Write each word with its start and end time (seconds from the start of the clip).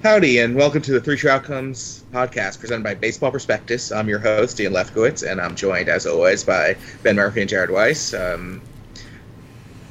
Howdy, 0.00 0.38
and 0.38 0.54
welcome 0.54 0.80
to 0.82 0.92
the 0.92 1.00
Three 1.00 1.16
True 1.16 1.28
Outcomes 1.28 2.04
podcast 2.12 2.60
presented 2.60 2.84
by 2.84 2.94
Baseball 2.94 3.32
Prospectus. 3.32 3.90
I'm 3.90 4.08
your 4.08 4.20
host, 4.20 4.60
Ian 4.60 4.72
Lefkowitz, 4.72 5.28
and 5.28 5.40
I'm 5.40 5.56
joined, 5.56 5.88
as 5.88 6.06
always, 6.06 6.44
by 6.44 6.76
Ben 7.02 7.16
Murphy 7.16 7.40
and 7.40 7.50
Jared 7.50 7.68
Weiss. 7.68 8.14
Um, 8.14 8.62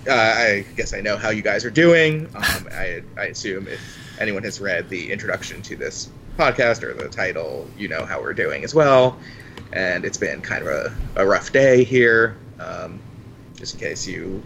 uh, 0.07 0.13
I 0.13 0.65
guess 0.77 0.93
I 0.93 1.01
know 1.01 1.17
how 1.17 1.31
you 1.31 1.41
guys 1.41 1.65
are 1.65 1.69
doing. 1.69 2.25
Um, 2.27 2.69
I, 2.71 3.03
I 3.17 3.25
assume 3.25 3.67
if 3.67 3.81
anyone 4.17 4.43
has 4.43 4.61
read 4.61 4.87
the 4.87 5.11
introduction 5.11 5.61
to 5.63 5.75
this 5.75 6.09
podcast 6.37 6.83
or 6.83 6.93
the 6.93 7.09
title, 7.09 7.69
you 7.77 7.89
know 7.89 8.05
how 8.05 8.21
we're 8.21 8.33
doing 8.33 8.63
as 8.63 8.73
well. 8.73 9.19
And 9.73 10.05
it's 10.05 10.17
been 10.17 10.39
kind 10.39 10.65
of 10.65 10.69
a, 10.69 10.95
a 11.17 11.27
rough 11.27 11.51
day 11.51 11.83
here. 11.83 12.37
Um, 12.61 13.01
just 13.57 13.73
in 13.73 13.81
case 13.81 14.07
you 14.07 14.41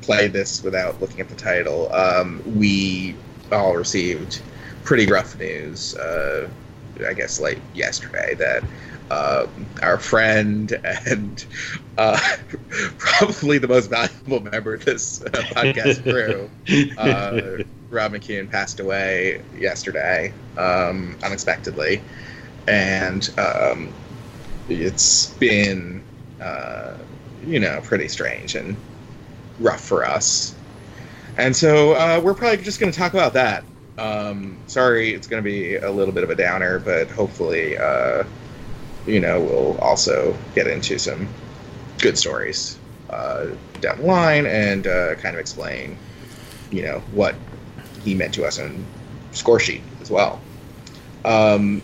play 0.00 0.28
this 0.28 0.62
without 0.62 0.98
looking 0.98 1.20
at 1.20 1.28
the 1.28 1.36
title, 1.36 1.92
um, 1.92 2.42
we 2.56 3.14
all 3.50 3.76
received 3.76 4.40
pretty 4.84 5.06
rough 5.06 5.38
news. 5.38 5.96
Uh, 5.96 6.48
I 7.06 7.14
guess 7.14 7.40
like 7.40 7.60
yesterday 7.74 8.34
that 8.34 8.62
um, 9.10 9.66
our 9.82 9.98
friend 9.98 10.72
and 11.06 11.44
uh, 11.98 12.18
probably 12.98 13.58
the 13.58 13.68
most 13.68 13.90
valuable 13.90 14.40
member 14.40 14.74
of 14.74 14.84
this 14.84 15.22
uh, 15.22 15.28
podcast 15.28 16.02
crew, 16.10 16.48
uh, 16.98 17.62
Rob 17.90 18.12
McQuown, 18.12 18.50
passed 18.50 18.80
away 18.80 19.42
yesterday 19.58 20.32
um, 20.56 21.16
unexpectedly, 21.22 22.00
and 22.66 23.28
um, 23.38 23.92
it's 24.68 25.26
been 25.34 26.02
uh, 26.40 26.94
you 27.44 27.60
know 27.60 27.80
pretty 27.82 28.08
strange 28.08 28.54
and 28.54 28.76
rough 29.58 29.84
for 29.84 30.06
us. 30.06 30.54
And 31.36 31.56
so 31.56 31.92
uh, 31.92 32.20
we're 32.22 32.34
probably 32.34 32.62
just 32.62 32.78
going 32.78 32.92
to 32.92 32.98
talk 32.98 33.14
about 33.14 33.32
that 33.34 33.64
um, 33.98 34.56
sorry, 34.66 35.12
it's 35.14 35.26
going 35.26 35.42
to 35.42 35.48
be 35.48 35.76
a 35.76 35.90
little 35.90 36.14
bit 36.14 36.24
of 36.24 36.30
a 36.30 36.34
downer, 36.34 36.78
but 36.78 37.10
hopefully, 37.10 37.76
uh, 37.76 38.24
you 39.06 39.20
know, 39.20 39.40
we'll 39.40 39.78
also 39.78 40.36
get 40.54 40.66
into 40.66 40.98
some 40.98 41.28
good 41.98 42.16
stories 42.16 42.78
uh, 43.10 43.46
down 43.80 43.98
the 43.98 44.06
line 44.06 44.46
and 44.46 44.86
uh, 44.86 45.14
kind 45.16 45.34
of 45.34 45.40
explain, 45.40 45.96
you 46.70 46.82
know, 46.82 47.00
what 47.12 47.34
he 48.02 48.14
meant 48.14 48.34
to 48.34 48.44
us 48.44 48.58
on 48.58 48.84
score 49.32 49.60
sheet 49.60 49.82
as 50.00 50.10
well. 50.10 50.40
Um, 51.24 51.82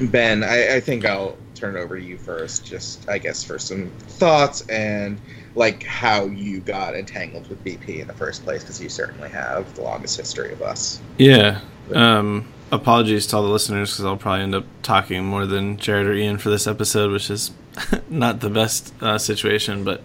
ben, 0.00 0.42
I, 0.42 0.76
I 0.76 0.80
think 0.80 1.04
I'll 1.04 1.36
turn 1.58 1.76
it 1.76 1.80
over 1.80 1.98
to 1.98 2.04
you 2.04 2.16
first, 2.16 2.64
just 2.64 3.08
I 3.08 3.18
guess 3.18 3.42
for 3.42 3.58
some 3.58 3.90
thoughts 3.98 4.66
and 4.68 5.20
like 5.54 5.82
how 5.82 6.26
you 6.26 6.60
got 6.60 6.94
entangled 6.94 7.48
with 7.48 7.62
BP 7.64 8.00
in 8.00 8.06
the 8.06 8.14
first 8.14 8.44
place, 8.44 8.62
because 8.62 8.80
you 8.80 8.88
certainly 8.88 9.28
have 9.28 9.74
the 9.74 9.82
longest 9.82 10.16
history 10.16 10.52
of 10.52 10.62
us. 10.62 11.00
Yeah. 11.18 11.60
Um, 11.94 12.46
apologies 12.70 13.26
to 13.28 13.36
all 13.36 13.42
the 13.42 13.48
listeners, 13.48 13.92
because 13.92 14.04
I'll 14.04 14.16
probably 14.16 14.42
end 14.42 14.54
up 14.54 14.64
talking 14.82 15.24
more 15.24 15.46
than 15.46 15.76
Jared 15.76 16.06
or 16.06 16.14
Ian 16.14 16.38
for 16.38 16.50
this 16.50 16.66
episode, 16.66 17.10
which 17.10 17.30
is 17.30 17.50
not 18.08 18.40
the 18.40 18.50
best 18.50 18.92
uh, 19.02 19.18
situation, 19.18 19.84
but 19.84 20.02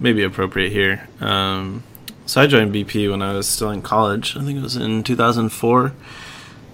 maybe 0.00 0.22
appropriate 0.22 0.72
here. 0.72 1.08
Um, 1.20 1.84
so 2.26 2.40
I 2.40 2.46
joined 2.46 2.74
BP 2.74 3.10
when 3.10 3.20
I 3.20 3.34
was 3.34 3.48
still 3.48 3.70
in 3.70 3.82
college. 3.82 4.36
I 4.36 4.44
think 4.44 4.58
it 4.58 4.62
was 4.62 4.76
in 4.76 5.02
2004. 5.02 5.92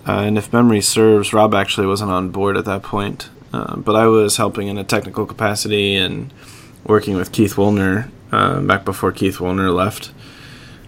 Uh, 0.06 0.12
and 0.12 0.38
if 0.38 0.52
memory 0.52 0.80
serves, 0.80 1.32
Rob 1.32 1.54
actually 1.54 1.86
wasn't 1.86 2.10
on 2.10 2.30
board 2.30 2.56
at 2.56 2.64
that 2.64 2.82
point. 2.82 3.28
Uh, 3.52 3.76
but 3.76 3.96
I 3.96 4.06
was 4.06 4.36
helping 4.36 4.68
in 4.68 4.78
a 4.78 4.84
technical 4.84 5.26
capacity 5.26 5.96
and 5.96 6.32
working 6.84 7.16
with 7.16 7.32
Keith 7.32 7.54
Woolner 7.54 8.10
uh, 8.30 8.60
back 8.60 8.84
before 8.84 9.12
Keith 9.12 9.38
Woolner 9.38 9.74
left. 9.74 10.12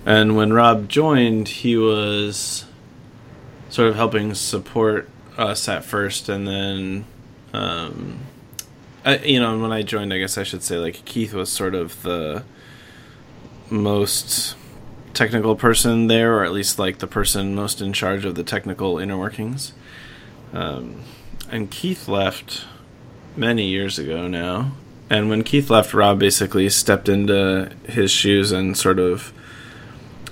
And 0.05 0.36
when 0.36 0.52
Rob 0.52 0.89
joined, 0.89 1.48
he 1.48 1.77
was 1.77 2.64
sort 3.69 3.89
of 3.89 3.97
helping 3.97 4.34
support 4.34 5.08
us 5.39 5.69
at 5.69 5.84
first, 5.84 6.28
and 6.28 6.47
then, 6.47 7.05
um, 7.52 8.20
I, 9.05 9.19
you 9.19 9.41
know, 9.41 9.58
when 9.58 9.72
I 9.72 9.83
joined, 9.83 10.12
I 10.12 10.19
guess 10.19 10.36
I 10.36 10.42
should 10.42 10.62
say 10.62 10.77
like 10.77 11.05
Keith 11.05 11.33
was 11.33 11.51
sort 11.51 11.74
of 11.74 12.02
the 12.02 12.45
most 13.70 14.56
technical 15.14 15.56
person 15.56 16.08
there, 16.08 16.39
or 16.39 16.45
at 16.45 16.52
least 16.52 16.79
like 16.79 16.98
the 16.98 17.06
person 17.06 17.55
most 17.55 17.80
in 17.80 17.92
charge 17.92 18.24
of 18.24 18.35
the 18.35 18.42
technical 18.42 18.98
inner 18.98 19.17
workings. 19.18 19.73
Um, 20.52 21.02
and 21.48 21.70
Keith 21.70 22.08
left 22.08 22.64
many 23.36 23.67
years 23.67 23.98
ago 23.98 24.28
now, 24.28 24.73
and 25.11 25.28
when 25.28 25.42
Keith 25.42 25.68
left, 25.70 25.92
Rob 25.92 26.20
basically 26.20 26.68
stepped 26.70 27.08
into 27.08 27.70
his 27.84 28.12
shoes 28.12 28.52
and 28.52 28.77
sort 28.77 29.01
of 29.01 29.33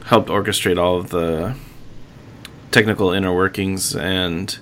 helped 0.04 0.28
orchestrate 0.28 0.78
all 0.78 0.96
of 0.96 1.10
the 1.10 1.56
technical 2.70 3.12
inner 3.12 3.34
workings. 3.34 3.96
And 3.96 4.56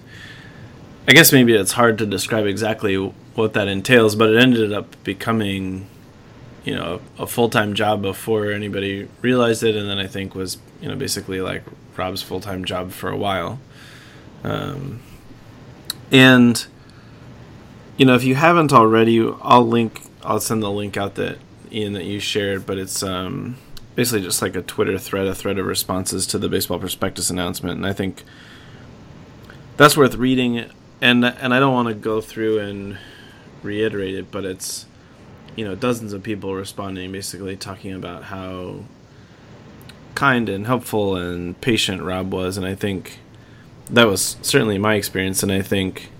I 1.06 1.12
guess 1.12 1.32
maybe 1.32 1.54
it's 1.54 1.72
hard 1.72 1.98
to 1.98 2.06
describe 2.06 2.46
exactly 2.46 2.96
what 2.96 3.52
that 3.52 3.68
entails, 3.68 4.16
but 4.16 4.30
it 4.30 4.42
ended 4.42 4.72
up 4.72 4.96
becoming, 5.04 5.86
you 6.64 6.74
know, 6.74 7.02
a 7.18 7.26
full 7.26 7.50
time 7.50 7.74
job 7.74 8.00
before 8.00 8.50
anybody 8.50 9.08
realized 9.20 9.62
it. 9.62 9.76
And 9.76 9.86
then 9.86 9.98
I 9.98 10.06
think 10.06 10.34
was, 10.34 10.56
you 10.80 10.88
know, 10.88 10.96
basically 10.96 11.42
like 11.42 11.62
Rob's 11.94 12.22
full 12.22 12.40
time 12.40 12.64
job 12.64 12.90
for 12.90 13.10
a 13.10 13.16
while. 13.16 13.60
Um, 14.42 15.02
and 16.10 16.66
you 17.96 18.04
know, 18.04 18.14
if 18.14 18.24
you 18.24 18.34
haven't 18.34 18.72
already, 18.72 19.20
I'll 19.40 19.66
link 19.66 20.02
I'll 20.22 20.40
send 20.40 20.62
the 20.62 20.70
link 20.70 20.96
out 20.96 21.14
that 21.14 21.38
Ian 21.72 21.92
that 21.94 22.04
you 22.04 22.20
shared, 22.20 22.66
but 22.66 22.78
it's 22.78 23.02
um, 23.02 23.56
basically 23.94 24.22
just 24.22 24.42
like 24.42 24.56
a 24.56 24.62
Twitter 24.62 24.98
thread, 24.98 25.26
a 25.26 25.34
thread 25.34 25.58
of 25.58 25.66
responses 25.66 26.26
to 26.28 26.38
the 26.38 26.48
baseball 26.48 26.78
prospectus 26.78 27.30
announcement, 27.30 27.76
and 27.76 27.86
I 27.86 27.92
think 27.92 28.24
that's 29.76 29.96
worth 29.96 30.16
reading. 30.16 30.70
And 31.00 31.24
and 31.24 31.54
I 31.54 31.60
don't 31.60 31.74
want 31.74 31.88
to 31.88 31.94
go 31.94 32.20
through 32.20 32.58
and 32.58 32.98
reiterate 33.62 34.14
it, 34.14 34.30
but 34.30 34.44
it's 34.44 34.86
you 35.54 35.64
know 35.64 35.74
dozens 35.74 36.12
of 36.12 36.22
people 36.22 36.54
responding, 36.54 37.12
basically 37.12 37.56
talking 37.56 37.92
about 37.92 38.24
how 38.24 38.80
kind 40.14 40.48
and 40.48 40.66
helpful 40.66 41.16
and 41.16 41.60
patient 41.60 42.02
Rob 42.02 42.32
was, 42.32 42.56
and 42.56 42.66
I 42.66 42.74
think 42.74 43.18
that 43.91 44.06
was 44.06 44.36
certainly 44.42 44.78
my 44.78 44.94
experience, 44.94 45.42
and 45.42 45.52
I 45.52 45.62
think 45.62 46.10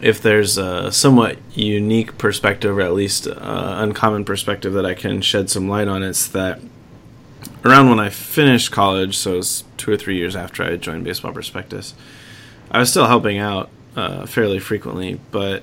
if 0.00 0.20
there's 0.20 0.56
a 0.56 0.90
somewhat 0.90 1.38
unique 1.54 2.16
perspective, 2.18 2.78
or 2.78 2.80
at 2.80 2.94
least 2.94 3.26
uh, 3.26 3.74
uncommon 3.78 4.24
perspective 4.24 4.72
that 4.72 4.86
I 4.86 4.94
can 4.94 5.20
shed 5.20 5.50
some 5.50 5.68
light 5.68 5.88
on, 5.88 6.02
it's 6.02 6.26
that 6.28 6.60
around 7.64 7.90
when 7.90 8.00
I 8.00 8.08
finished 8.08 8.70
college, 8.70 9.16
so 9.16 9.34
it 9.34 9.36
was 9.38 9.64
two 9.76 9.92
or 9.92 9.96
three 9.96 10.16
years 10.16 10.36
after 10.36 10.62
I 10.62 10.76
joined 10.76 11.04
Baseball 11.04 11.32
Prospectus, 11.32 11.94
I 12.70 12.78
was 12.78 12.90
still 12.90 13.06
helping 13.06 13.38
out 13.38 13.70
uh, 13.96 14.26
fairly 14.26 14.58
frequently, 14.58 15.20
but 15.30 15.62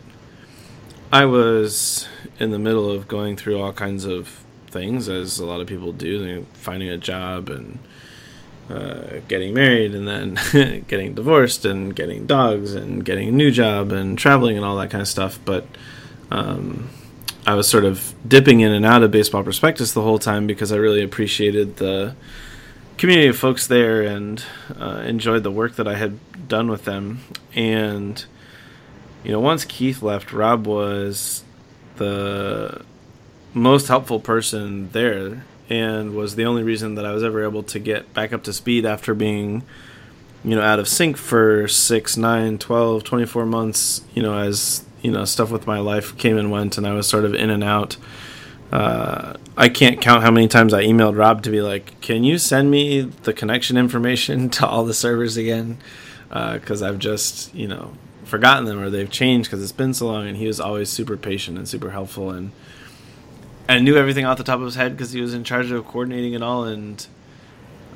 I 1.12 1.26
was 1.26 2.08
in 2.40 2.52
the 2.52 2.60
middle 2.60 2.92
of 2.92 3.08
going 3.08 3.38
through 3.38 3.60
all 3.60 3.74
kinds 3.74 4.06
of 4.06 4.44
things, 4.68 5.08
as 5.08 5.40
a 5.40 5.46
lot 5.46 5.62
of 5.62 5.68
people 5.68 5.94
do, 5.94 6.46
finding 6.54 6.90
a 6.90 6.98
job 6.98 7.50
and 7.50 7.80
uh, 8.70 9.22
getting 9.28 9.54
married 9.54 9.96
and 9.96 10.08
then 10.08 10.84
getting 10.88 11.14
divorced 11.14 11.66
and 11.66 11.96
getting 11.96 12.26
dogs 12.26 12.74
and 12.74 13.04
getting 13.06 13.30
a 13.30 13.32
new 13.32 13.52
job 13.52 13.92
and 13.92 14.18
traveling 14.18 14.58
and 14.58 14.66
all 14.66 14.76
that 14.78 14.90
kind 14.90 15.02
of 15.02 15.08
stuff. 15.08 15.40
But 15.46 15.66
um, 16.32 16.90
I 17.46 17.54
was 17.54 17.68
sort 17.68 17.86
of 17.86 18.14
dipping 18.28 18.60
in 18.60 18.74
and 18.74 18.86
out 18.86 19.04
of 19.04 19.12
Baseball 19.12 19.44
Prospectus 19.44 19.94
the 19.94 20.02
whole 20.02 20.20
time 20.20 20.48
because 20.48 20.72
I 20.72 20.76
really 20.76 21.02
appreciated 21.02 21.78
the 21.78 22.16
community 22.98 23.28
of 23.28 23.38
folks 23.38 23.68
there 23.68 24.02
and 24.02 24.44
uh, 24.78 25.04
enjoyed 25.06 25.44
the 25.44 25.52
work 25.52 25.76
that 25.76 25.88
I 25.88 25.96
had 25.96 26.20
done 26.50 26.70
with 26.70 26.84
them. 26.84 27.20
And, 27.56 28.24
you 29.24 29.32
know, 29.32 29.40
once 29.40 29.64
Keith 29.64 30.02
left, 30.02 30.34
Rob 30.34 30.68
was 30.68 31.44
the 31.96 32.82
most 33.54 33.88
helpful 33.88 34.20
person 34.20 34.90
there 34.92 35.46
and 35.70 36.16
was 36.16 36.36
the 36.36 36.46
only 36.46 36.64
reason 36.64 36.96
that 36.96 37.06
I 37.06 37.12
was 37.12 37.24
ever 37.24 37.44
able 37.44 37.64
to 37.64 37.80
get 37.80 38.14
back 38.14 38.34
up 38.34 38.44
to 38.44 38.54
speed 38.54 38.86
after 38.86 39.14
being 39.14 39.64
you 40.44 40.56
know 40.56 40.62
out 40.62 40.80
of 40.80 40.88
sync 40.88 41.18
for 41.18 41.68
6 41.68 42.18
9 42.18 42.58
12 42.58 43.04
24 43.04 43.46
months 43.46 44.02
you 44.14 44.22
know 44.22 44.38
as 44.38 44.86
you 45.02 45.12
know 45.12 45.26
stuff 45.26 45.50
with 45.50 45.66
my 45.66 45.80
life 45.80 46.16
came 46.18 46.38
and 46.38 46.52
went 46.52 46.78
and 46.78 46.88
I 46.88 46.94
was 46.94 47.08
sort 47.08 47.26
of 47.26 47.34
in 47.34 47.50
and 47.50 47.64
out 47.64 47.98
uh, 48.72 49.34
I 49.56 49.70
can't 49.70 50.02
count 50.02 50.24
how 50.24 50.32
many 50.32 50.48
times 50.48 50.74
I 50.74 50.84
emailed 50.84 51.18
Rob 51.18 51.44
to 51.44 51.50
be 51.50 51.62
like, 51.62 52.00
"Can 52.02 52.24
you 52.24 52.38
send 52.38 52.70
me 52.70 53.02
the 53.02 53.34
connection 53.34 53.78
information 53.78 54.50
to 54.58 54.68
all 54.68 54.86
the 54.86 54.94
servers 54.94 55.38
again?" 55.38 55.78
Because 56.30 56.82
uh, 56.82 56.90
I've 56.90 57.00
just, 57.00 57.54
you 57.56 57.68
know, 57.68 57.94
forgotten 58.26 58.66
them 58.66 58.80
or 58.80 58.90
they've 58.90 59.10
changed 59.10 59.50
because 59.50 59.64
it's 59.64 59.72
been 59.72 59.94
so 59.94 60.08
long. 60.08 60.28
And 60.28 60.38
he 60.38 60.48
was 60.48 60.60
always 60.60 60.90
super 60.90 61.16
patient 61.16 61.58
and 61.58 61.68
super 61.68 61.92
helpful. 61.92 62.32
And 62.32 62.52
and 63.68 63.84
knew 63.84 63.98
everything 63.98 64.26
off 64.26 64.38
the 64.38 64.44
top 64.44 64.60
of 64.60 64.66
his 64.66 64.76
head 64.76 64.96
because 64.96 65.12
he 65.12 65.22
was 65.22 65.34
in 65.34 65.44
charge 65.44 65.72
of 65.72 65.86
coordinating 65.86 66.34
it 66.34 66.42
all. 66.42 66.64
And 66.64 67.06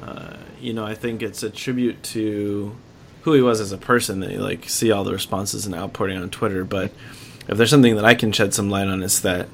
uh, 0.02 0.38
you 0.60 0.74
know, 0.74 0.86
I 0.86 0.96
think 0.96 1.22
it's 1.22 1.44
a 1.44 1.50
tribute 1.50 2.02
to 2.04 2.76
who 3.22 3.34
he 3.34 3.42
was 3.42 3.62
as 3.62 3.72
a 3.72 3.78
person 3.78 4.20
that 4.22 4.32
you 4.32 4.40
like 4.40 4.68
see 4.68 4.92
all 4.92 5.04
the 5.04 5.12
responses 5.12 5.66
and 5.66 5.76
outpouring 5.76 6.18
on 6.18 6.30
Twitter. 6.30 6.64
But 6.64 6.92
if 7.48 7.58
there's 7.58 7.70
something 7.70 7.96
that 7.96 8.06
I 8.06 8.16
can 8.16 8.32
shed 8.32 8.54
some 8.54 8.70
light 8.70 8.88
on, 8.88 9.04
is 9.04 9.22
that 9.22 9.48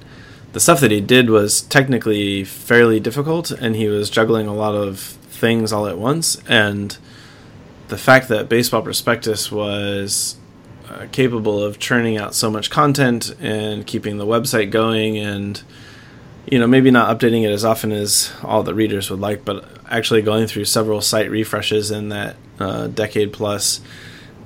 the 0.54 0.60
stuff 0.60 0.80
that 0.80 0.92
he 0.92 1.02
did 1.02 1.30
was 1.30 1.62
technically 1.62 2.44
fairly 2.44 3.00
difficult, 3.00 3.52
and 3.52 3.76
he 3.76 3.88
was 3.88 4.10
juggling 4.10 4.48
a 4.48 4.54
lot 4.54 4.76
of 4.76 5.00
things 5.00 5.72
all 5.72 5.88
at 5.88 5.98
once. 5.98 6.42
And 6.48 6.98
the 7.90 7.98
fact 7.98 8.28
that 8.30 8.50
Baseball 8.50 8.82
Prospectus 8.82 9.52
was 9.52 10.38
uh, 10.90 11.08
capable 11.12 11.62
of 11.62 11.80
churning 11.80 12.18
out 12.18 12.34
so 12.34 12.50
much 12.50 12.70
content 12.70 13.36
and 13.40 13.86
keeping 13.86 14.18
the 14.18 14.26
website 14.26 14.72
going 14.72 15.18
and 15.18 15.62
you 16.50 16.60
know 16.60 16.68
maybe 16.68 16.92
not 16.92 17.16
updating 17.16 17.44
it 17.44 17.52
as 17.52 17.66
often 17.66 17.92
as 17.92 18.34
all 18.44 18.64
the 18.64 18.74
readers 18.74 19.10
would 19.10 19.20
like 19.20 19.44
but 19.44 19.68
actually 19.90 20.22
going 20.22 20.48
through 20.48 20.66
several 20.66 21.02
site 21.02 21.30
refreshes 21.30 21.92
in 21.92 22.10
that 22.10 22.36
uh, 22.60 22.88
decade 22.88 23.34
plus 23.34 23.82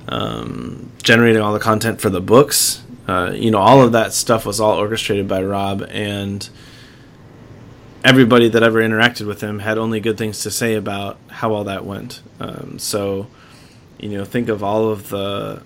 um, 0.08 0.90
generating 1.02 1.40
all 1.40 1.52
the 1.52 1.60
content 1.60 2.00
for 2.00 2.10
the 2.10 2.20
books. 2.20 2.82
Uh, 3.06 3.32
you 3.34 3.50
know 3.50 3.58
all 3.58 3.82
of 3.82 3.92
that 3.92 4.12
stuff 4.12 4.44
was 4.46 4.60
all 4.60 4.78
orchestrated 4.78 5.26
by 5.26 5.42
rob 5.42 5.82
and 5.90 6.48
everybody 8.04 8.48
that 8.48 8.62
ever 8.62 8.80
interacted 8.80 9.26
with 9.26 9.40
him 9.40 9.60
had 9.60 9.78
only 9.78 10.00
good 10.00 10.18
things 10.18 10.42
to 10.42 10.50
say 10.50 10.74
about 10.74 11.18
how 11.28 11.52
all 11.52 11.64
that 11.64 11.84
went. 11.84 12.20
Um, 12.40 12.78
so 12.78 13.28
you 13.98 14.10
know 14.10 14.24
think 14.24 14.48
of 14.48 14.62
all 14.62 14.88
of 14.90 15.08
the 15.08 15.62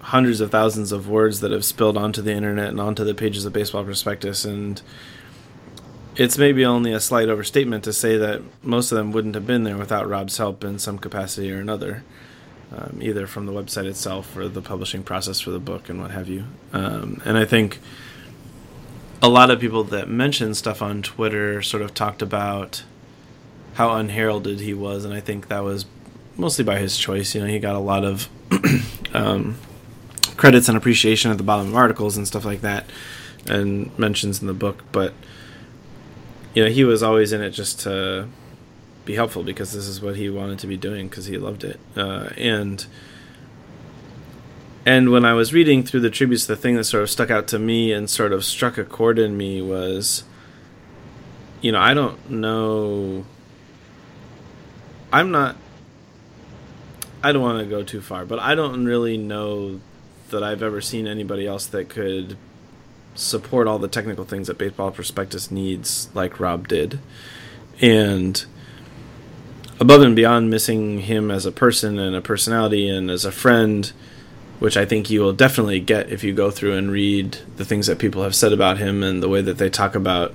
hundreds 0.00 0.40
of 0.40 0.50
thousands 0.50 0.92
of 0.92 1.08
words 1.08 1.40
that 1.40 1.50
have 1.50 1.64
spilled 1.64 1.96
onto 1.96 2.22
the 2.22 2.32
internet 2.32 2.70
and 2.70 2.80
onto 2.80 3.04
the 3.04 3.14
pages 3.14 3.44
of 3.44 3.52
Baseball 3.52 3.84
Prospectus, 3.84 4.44
and 4.44 4.80
it's 6.20 6.36
maybe 6.36 6.66
only 6.66 6.92
a 6.92 7.00
slight 7.00 7.30
overstatement 7.30 7.82
to 7.82 7.94
say 7.94 8.18
that 8.18 8.42
most 8.62 8.92
of 8.92 8.98
them 8.98 9.10
wouldn't 9.10 9.34
have 9.34 9.46
been 9.46 9.64
there 9.64 9.78
without 9.78 10.06
Rob's 10.06 10.36
help 10.36 10.62
in 10.62 10.78
some 10.78 10.98
capacity 10.98 11.50
or 11.50 11.58
another, 11.58 12.04
um, 12.76 12.98
either 13.00 13.26
from 13.26 13.46
the 13.46 13.52
website 13.52 13.86
itself 13.86 14.36
or 14.36 14.46
the 14.46 14.60
publishing 14.60 15.02
process 15.02 15.40
for 15.40 15.50
the 15.50 15.58
book 15.58 15.88
and 15.88 15.98
what 15.98 16.10
have 16.10 16.28
you. 16.28 16.44
Um, 16.74 17.22
and 17.24 17.38
I 17.38 17.46
think 17.46 17.78
a 19.22 19.30
lot 19.30 19.50
of 19.50 19.60
people 19.60 19.82
that 19.84 20.10
mentioned 20.10 20.58
stuff 20.58 20.82
on 20.82 21.00
Twitter 21.00 21.62
sort 21.62 21.82
of 21.82 21.94
talked 21.94 22.20
about 22.20 22.82
how 23.76 23.94
unheralded 23.94 24.60
he 24.60 24.74
was, 24.74 25.06
and 25.06 25.14
I 25.14 25.20
think 25.20 25.48
that 25.48 25.64
was 25.64 25.86
mostly 26.36 26.66
by 26.66 26.80
his 26.80 26.98
choice. 26.98 27.34
You 27.34 27.40
know, 27.40 27.46
he 27.46 27.58
got 27.58 27.76
a 27.76 27.78
lot 27.78 28.04
of 28.04 28.28
um, 29.14 29.56
credits 30.36 30.68
and 30.68 30.76
appreciation 30.76 31.30
at 31.30 31.38
the 31.38 31.44
bottom 31.44 31.68
of 31.68 31.74
articles 31.74 32.18
and 32.18 32.26
stuff 32.26 32.44
like 32.44 32.60
that, 32.60 32.90
and 33.48 33.98
mentions 33.98 34.42
in 34.42 34.48
the 34.48 34.52
book. 34.52 34.84
But 34.92 35.14
you 36.54 36.64
know, 36.64 36.70
he 36.70 36.84
was 36.84 37.02
always 37.02 37.32
in 37.32 37.42
it 37.42 37.50
just 37.50 37.80
to 37.80 38.28
be 39.04 39.14
helpful 39.14 39.42
because 39.42 39.72
this 39.72 39.86
is 39.86 40.00
what 40.00 40.16
he 40.16 40.28
wanted 40.28 40.58
to 40.60 40.66
be 40.66 40.76
doing 40.76 41.08
because 41.08 41.26
he 41.26 41.38
loved 41.38 41.64
it. 41.64 41.80
Uh, 41.96 42.30
and 42.36 42.86
and 44.86 45.10
when 45.10 45.24
I 45.24 45.34
was 45.34 45.52
reading 45.52 45.82
through 45.82 46.00
the 46.00 46.10
tributes, 46.10 46.46
the 46.46 46.56
thing 46.56 46.74
that 46.76 46.84
sort 46.84 47.02
of 47.02 47.10
stuck 47.10 47.30
out 47.30 47.48
to 47.48 47.58
me 47.58 47.92
and 47.92 48.08
sort 48.08 48.32
of 48.32 48.44
struck 48.44 48.78
a 48.78 48.84
chord 48.84 49.18
in 49.18 49.36
me 49.36 49.60
was, 49.60 50.24
you 51.60 51.70
know, 51.70 51.78
I 51.78 51.92
don't 51.92 52.30
know. 52.30 53.26
I'm 55.12 55.30
not. 55.30 55.56
I 57.22 57.32
don't 57.32 57.42
want 57.42 57.58
to 57.58 57.66
go 57.66 57.82
too 57.82 58.00
far, 58.00 58.24
but 58.24 58.38
I 58.38 58.54
don't 58.54 58.86
really 58.86 59.18
know 59.18 59.80
that 60.30 60.42
I've 60.42 60.62
ever 60.62 60.80
seen 60.80 61.06
anybody 61.06 61.46
else 61.46 61.66
that 61.66 61.90
could 61.90 62.38
support 63.14 63.66
all 63.66 63.78
the 63.78 63.88
technical 63.88 64.24
things 64.24 64.46
that 64.46 64.58
Baseball 64.58 64.90
Prospectus 64.90 65.50
needs, 65.50 66.08
like 66.14 66.40
Rob 66.40 66.68
did. 66.68 66.98
And 67.80 68.44
above 69.78 70.02
and 70.02 70.14
beyond 70.14 70.50
missing 70.50 71.00
him 71.00 71.30
as 71.30 71.46
a 71.46 71.52
person 71.52 71.98
and 71.98 72.14
a 72.14 72.20
personality 72.20 72.88
and 72.88 73.10
as 73.10 73.24
a 73.24 73.32
friend, 73.32 73.92
which 74.58 74.76
I 74.76 74.84
think 74.84 75.10
you 75.10 75.20
will 75.20 75.32
definitely 75.32 75.80
get 75.80 76.10
if 76.10 76.22
you 76.22 76.34
go 76.34 76.50
through 76.50 76.76
and 76.76 76.90
read 76.90 77.38
the 77.56 77.64
things 77.64 77.86
that 77.86 77.98
people 77.98 78.22
have 78.22 78.34
said 78.34 78.52
about 78.52 78.78
him 78.78 79.02
and 79.02 79.22
the 79.22 79.28
way 79.28 79.40
that 79.40 79.58
they 79.58 79.70
talk 79.70 79.94
about 79.94 80.34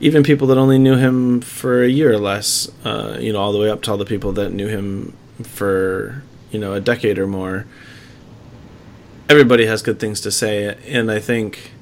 even 0.00 0.22
people 0.24 0.48
that 0.48 0.58
only 0.58 0.78
knew 0.78 0.96
him 0.96 1.40
for 1.40 1.82
a 1.82 1.88
year 1.88 2.12
or 2.12 2.18
less, 2.18 2.68
uh, 2.84 3.16
you 3.20 3.32
know, 3.32 3.40
all 3.40 3.52
the 3.52 3.58
way 3.58 3.70
up 3.70 3.80
to 3.82 3.92
all 3.92 3.96
the 3.96 4.04
people 4.04 4.32
that 4.32 4.50
knew 4.50 4.66
him 4.66 5.16
for, 5.44 6.22
you 6.50 6.58
know, 6.58 6.74
a 6.74 6.80
decade 6.80 7.16
or 7.16 7.28
more 7.28 7.64
everybody 9.28 9.66
has 9.66 9.82
good 9.82 9.98
things 9.98 10.20
to 10.22 10.30
say, 10.30 10.76
and 10.86 11.10
I 11.10 11.18
think, 11.18 11.72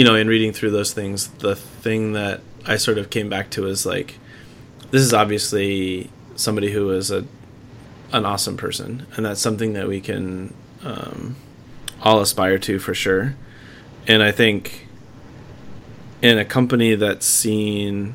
you 0.00 0.04
know, 0.04 0.14
in 0.14 0.28
reading 0.28 0.50
through 0.50 0.70
those 0.70 0.94
things, 0.94 1.28
the 1.28 1.54
thing 1.54 2.14
that 2.14 2.40
I 2.64 2.76
sort 2.76 2.96
of 2.96 3.10
came 3.10 3.28
back 3.28 3.50
to 3.50 3.66
is 3.66 3.84
like, 3.84 4.18
this 4.90 5.02
is 5.02 5.12
obviously 5.12 6.08
somebody 6.36 6.72
who 6.72 6.88
is 6.88 7.10
a 7.10 7.26
an 8.10 8.24
awesome 8.24 8.56
person, 8.56 9.06
and 9.14 9.26
that's 9.26 9.42
something 9.42 9.74
that 9.74 9.88
we 9.88 10.00
can 10.00 10.54
um, 10.82 11.36
all 12.00 12.22
aspire 12.22 12.58
to 12.60 12.78
for 12.78 12.94
sure. 12.94 13.36
And 14.06 14.22
I 14.22 14.32
think 14.32 14.88
in 16.22 16.38
a 16.38 16.46
company 16.46 16.94
that's 16.94 17.26
seen 17.26 18.14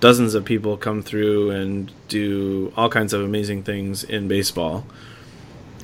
dozens 0.00 0.34
of 0.34 0.46
people 0.46 0.78
come 0.78 1.02
through 1.02 1.50
and 1.50 1.92
do 2.08 2.72
all 2.74 2.88
kinds 2.88 3.12
of 3.12 3.20
amazing 3.20 3.64
things 3.64 4.02
in 4.02 4.28
baseball, 4.28 4.86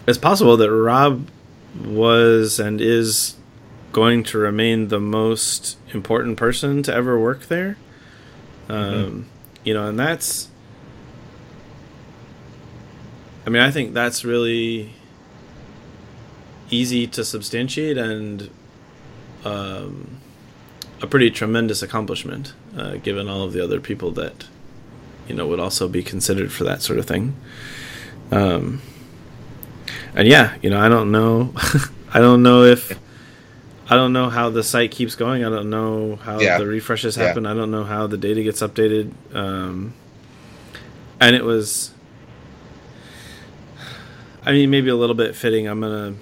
it's 0.06 0.16
possible 0.16 0.56
that 0.56 0.72
Rob 0.72 1.28
was 1.84 2.58
and 2.58 2.80
is 2.80 3.36
going 3.94 4.24
to 4.24 4.36
remain 4.36 4.88
the 4.88 5.00
most 5.00 5.78
important 5.94 6.36
person 6.36 6.82
to 6.82 6.92
ever 6.92 7.18
work 7.18 7.46
there. 7.46 7.78
Um, 8.68 8.76
mm-hmm. 8.76 9.22
You 9.64 9.74
know, 9.74 9.88
and 9.88 9.98
that's. 9.98 10.48
I 13.46 13.50
mean, 13.50 13.62
I 13.62 13.70
think 13.70 13.94
that's 13.94 14.24
really 14.24 14.94
easy 16.70 17.06
to 17.06 17.24
substantiate 17.24 17.96
and 17.96 18.50
um, 19.44 20.18
a 21.00 21.06
pretty 21.06 21.30
tremendous 21.30 21.82
accomplishment, 21.82 22.54
uh, 22.76 22.96
given 22.96 23.28
all 23.28 23.42
of 23.42 23.52
the 23.52 23.62
other 23.62 23.80
people 23.80 24.10
that 24.12 24.46
you 25.28 25.34
know 25.34 25.46
would 25.46 25.60
also 25.60 25.88
be 25.88 26.02
considered 26.02 26.52
for 26.52 26.64
that 26.64 26.82
sort 26.82 26.98
of 26.98 27.06
thing. 27.06 27.36
Um, 28.30 28.82
and 30.14 30.26
yeah, 30.26 30.56
you 30.62 30.70
know, 30.70 30.80
I 30.80 30.88
don't 30.88 31.10
know, 31.10 31.52
I 32.14 32.20
don't 32.20 32.42
know 32.42 32.64
if, 32.64 32.98
I 33.88 33.96
don't 33.96 34.12
know 34.12 34.30
how 34.30 34.50
the 34.50 34.62
site 34.62 34.90
keeps 34.90 35.14
going. 35.14 35.44
I 35.44 35.50
don't 35.50 35.68
know 35.68 36.16
how 36.16 36.40
yeah. 36.40 36.58
the 36.58 36.66
refreshes 36.66 37.16
happen. 37.16 37.44
Yeah. 37.44 37.50
I 37.50 37.54
don't 37.54 37.70
know 37.70 37.84
how 37.84 38.06
the 38.06 38.16
data 38.16 38.42
gets 38.42 38.62
updated. 38.62 39.12
Um, 39.34 39.94
and 41.20 41.36
it 41.36 41.44
was, 41.44 41.92
I 44.44 44.52
mean, 44.52 44.70
maybe 44.70 44.88
a 44.88 44.96
little 44.96 45.14
bit 45.14 45.36
fitting. 45.36 45.66
I'm 45.66 45.80
gonna 45.80 46.14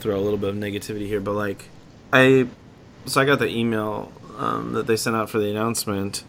throw 0.00 0.16
a 0.18 0.22
little 0.22 0.38
bit 0.38 0.50
of 0.50 0.56
negativity 0.56 1.06
here, 1.06 1.20
but 1.20 1.32
like, 1.32 1.68
I, 2.12 2.46
so 3.04 3.20
I 3.20 3.24
got 3.24 3.38
the 3.38 3.48
email 3.48 4.10
um, 4.38 4.72
that 4.72 4.86
they 4.86 4.96
sent 4.96 5.14
out 5.14 5.28
for 5.28 5.38
the 5.38 5.50
announcement 5.50 6.24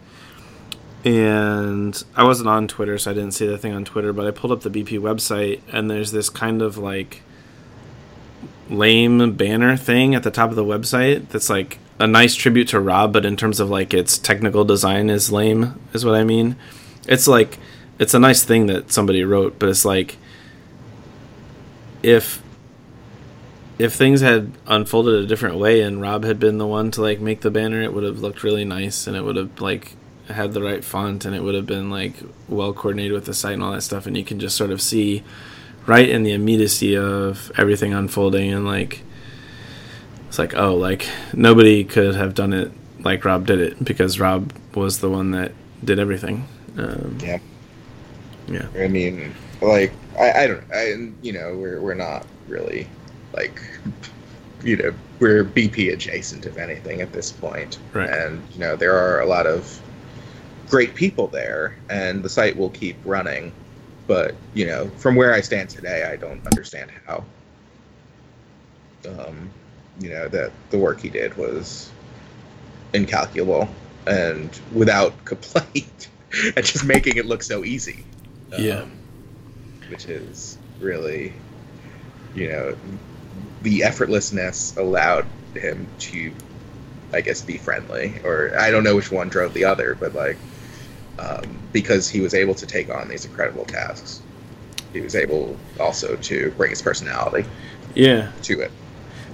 and 1.06 2.04
I 2.16 2.24
wasn't 2.24 2.50
on 2.50 2.68
Twitter, 2.68 2.98
so 2.98 3.12
I 3.12 3.14
didn't 3.14 3.32
see 3.32 3.48
the 3.48 3.58
thing 3.58 3.74
on 3.74 3.86
Twitter. 3.86 4.12
But 4.12 4.28
I 4.28 4.32
pulled 4.32 4.52
up 4.52 4.62
the 4.62 4.70
BP 4.70 5.00
website, 5.00 5.62
and 5.72 5.90
there's 5.90 6.12
this 6.12 6.30
kind 6.30 6.62
of 6.62 6.78
like 6.78 7.22
lame 8.69 9.33
banner 9.33 9.76
thing 9.76 10.16
at 10.16 10.23
the 10.23 10.31
top 10.31 10.49
of 10.49 10.56
the 10.56 10.64
website 10.64 11.30
that's 11.30 11.49
like 11.49 11.80
a 11.99 12.07
nice 12.07 12.35
tribute 12.35 12.69
to 12.69 12.80
Rob, 12.80 13.11
but 13.11 13.26
in 13.26 13.35
terms 13.35 13.59
of 13.59 13.69
like 13.69 13.94
its 13.94 14.18
technical 14.18 14.64
design 14.64 15.09
is 15.09 15.31
lame, 15.31 15.80
is 15.94 16.06
what 16.06 16.16
I 16.16 16.23
mean. 16.23 16.56
It's 17.07 17.28
like 17.28 17.57
it's 17.99 18.14
a 18.14 18.19
nice 18.19 18.44
thing 18.44 18.68
that 18.68 18.92
somebody 18.92 19.23
wrote, 19.23 19.59
but 19.59 19.69
it's 19.69 19.85
like 19.85 20.18
if 22.02 22.42
if 23.78 23.94
things 23.94 24.21
had 24.21 24.52
unfolded 24.68 25.23
a 25.23 25.26
different 25.26 25.57
way 25.57 25.81
and 25.81 26.02
Rob 26.02 26.23
had 26.23 26.40
been 26.40 26.57
the 26.57 26.68
one 26.68 26.92
to 26.92 27.02
like 27.02 27.19
make 27.19 27.42
the 27.42 27.52
banner, 27.52 27.81
it 27.81 27.94
would 27.94 28.04
have 28.04 28.19
looked 28.19 28.44
really 28.44 28.66
nice 28.66 29.07
and 29.07 29.16
it 29.16 29.23
would 29.23 29.35
have 29.35 29.59
like 29.61 29.94
had 30.28 30.54
the 30.54 30.61
right 30.61 30.83
font 30.83 31.26
and 31.26 31.35
it 31.35 31.42
would 31.42 31.56
have 31.56 31.66
been 31.66 31.90
like 31.90 32.14
well 32.47 32.71
coordinated 32.73 33.14
with 33.14 33.26
the 33.26 33.33
site 33.33 33.54
and 33.54 33.64
all 33.64 33.71
that 33.71 33.81
stuff 33.81 34.06
and 34.06 34.16
you 34.16 34.23
can 34.23 34.40
just 34.40 34.56
sort 34.56 34.69
of 34.69 34.81
see 34.81 35.23
right 35.90 36.08
in 36.08 36.22
the 36.22 36.31
immediacy 36.31 36.96
of 36.96 37.52
everything 37.58 37.94
unfolding 37.94 38.54
and 38.54 38.64
like 38.64 39.02
it's 40.28 40.38
like 40.38 40.56
oh 40.56 40.76
like 40.76 41.10
nobody 41.34 41.84
could 41.84 42.14
have 42.14 42.36
done 42.36 42.54
it 42.54 42.72
like 43.00 43.26
rob 43.26 43.48
did 43.48 43.60
it 43.60 43.84
because 43.84 44.19
rob 44.19 44.54
was 44.76 45.00
the 45.00 45.10
one 45.10 45.31
that 45.31 45.52
did 45.84 45.98
everything. 45.98 46.48
Um, 46.78 47.18
yeah. 47.22 47.40
Yeah. 48.48 48.68
I 48.78 48.88
mean 48.88 49.34
like 49.62 49.92
i, 50.18 50.44
I 50.44 50.48
don't 50.48 50.64
i 50.74 51.12
you 51.22 51.34
know 51.34 51.56
we're, 51.58 51.81
we're 51.81 51.94
not 51.94 52.26
really 52.48 52.88
like 53.34 53.62
you 54.64 54.78
know 54.78 54.94
we're 55.19 55.44
bp 55.44 55.92
adjacent 55.92 56.46
if 56.46 56.58
anything 56.58 57.02
at 57.02 57.12
this 57.12 57.31
point. 57.31 57.80
Right. 57.94 58.10
And 58.10 58.42
you 58.54 58.60
know 58.60 58.76
there 58.76 58.96
are 58.96 59.22
a 59.22 59.26
lot 59.26 59.48
of 59.48 59.81
great 60.69 60.94
people 60.94 61.28
there, 61.28 61.76
and 61.90 62.22
the 62.22 62.30
site 62.30 62.56
will 62.56 62.69
keep 62.69 62.96
running. 63.04 63.52
But 64.09 64.33
you 64.56 64.66
know, 64.66 64.89
from 64.97 65.16
where 65.16 65.35
I 65.35 65.42
stand 65.42 65.69
today, 65.69 66.04
I 66.11 66.16
don't 66.16 66.44
understand 66.47 66.89
how. 67.06 67.23
Um, 69.07 69.51
you 69.99 70.09
know 70.09 70.28
that 70.30 70.51
the 70.71 70.80
work 70.80 70.99
he 70.99 71.09
did 71.09 71.37
was 71.37 71.92
incalculable 72.94 73.69
and 74.07 74.49
without 74.73 75.13
complaint, 75.25 76.09
and 76.33 76.66
just 76.66 76.85
making 76.85 77.18
it 77.18 77.28
look 77.28 77.44
so 77.44 77.63
easy. 77.63 78.04
Um, 78.51 78.63
yeah, 78.63 78.85
which 79.92 80.06
is 80.06 80.57
really, 80.80 81.31
you 82.33 82.49
know, 82.49 82.75
the 83.61 83.81
effortlessness 83.81 84.75
allowed 84.75 85.28
him 85.54 85.85
to 85.99 86.33
I 87.13 87.21
guess 87.21 87.44
be 87.44 87.59
friendly, 87.59 88.19
or 88.23 88.57
I 88.57 88.71
don't 88.71 88.83
know 88.83 88.95
which 88.95 89.11
one 89.11 89.30
drove 89.30 89.54
the 89.54 89.66
other, 89.66 89.94
but 89.94 90.16
like 90.16 90.37
um, 91.19 91.44
because 91.73 92.09
he 92.09 92.21
was 92.21 92.33
able 92.33 92.56
to 92.56 92.66
take 92.66 92.90
on 92.90 93.07
these 93.09 93.26
incredible 93.26 93.66
tasks. 93.66 94.21
he 94.94 95.02
was 95.02 95.16
able 95.16 95.56
also 95.80 96.16
to 96.16 96.49
bring 96.57 96.71
his 96.71 96.81
personality 96.81 97.47
Yeah, 97.94 98.31
to 98.44 98.61
it. 98.61 98.71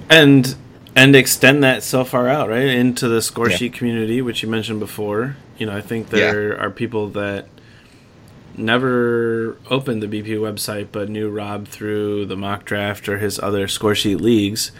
and 0.10 0.56
and 0.98 1.15
extend 1.15 1.63
that 1.63 1.84
so 1.84 2.04
far 2.06 2.27
out 2.27 2.50
right 2.50 2.65
into 2.65 3.08
the 3.10 3.22
score 3.22 3.50
Yeah. 3.50 3.58
sheet 3.58 3.74
community, 3.74 4.22
which 4.22 4.42
you 4.44 4.50
mentioned 4.50 4.80
before. 4.80 5.36
You 5.58 5.65
know, 5.65 5.75
I 5.75 5.82
think 5.82 6.10
there 6.10 6.58
are 6.60 6.70
people 6.70 7.10
that 7.10 7.48
never 8.58 9.58
opened 9.70 10.01
the 10.01 10.08
BP 10.08 10.38
website 10.38 10.88
but 10.92 11.10
knew 11.10 11.30
Rob 11.30 11.68
through 11.68 12.25
the 12.25 12.38
mock 12.38 12.63
draft 12.65 13.10
or 13.10 13.18
his 13.18 13.39
other 13.39 13.68
score 13.68 13.96
sheet 13.96 14.22
leagues, 14.22 14.72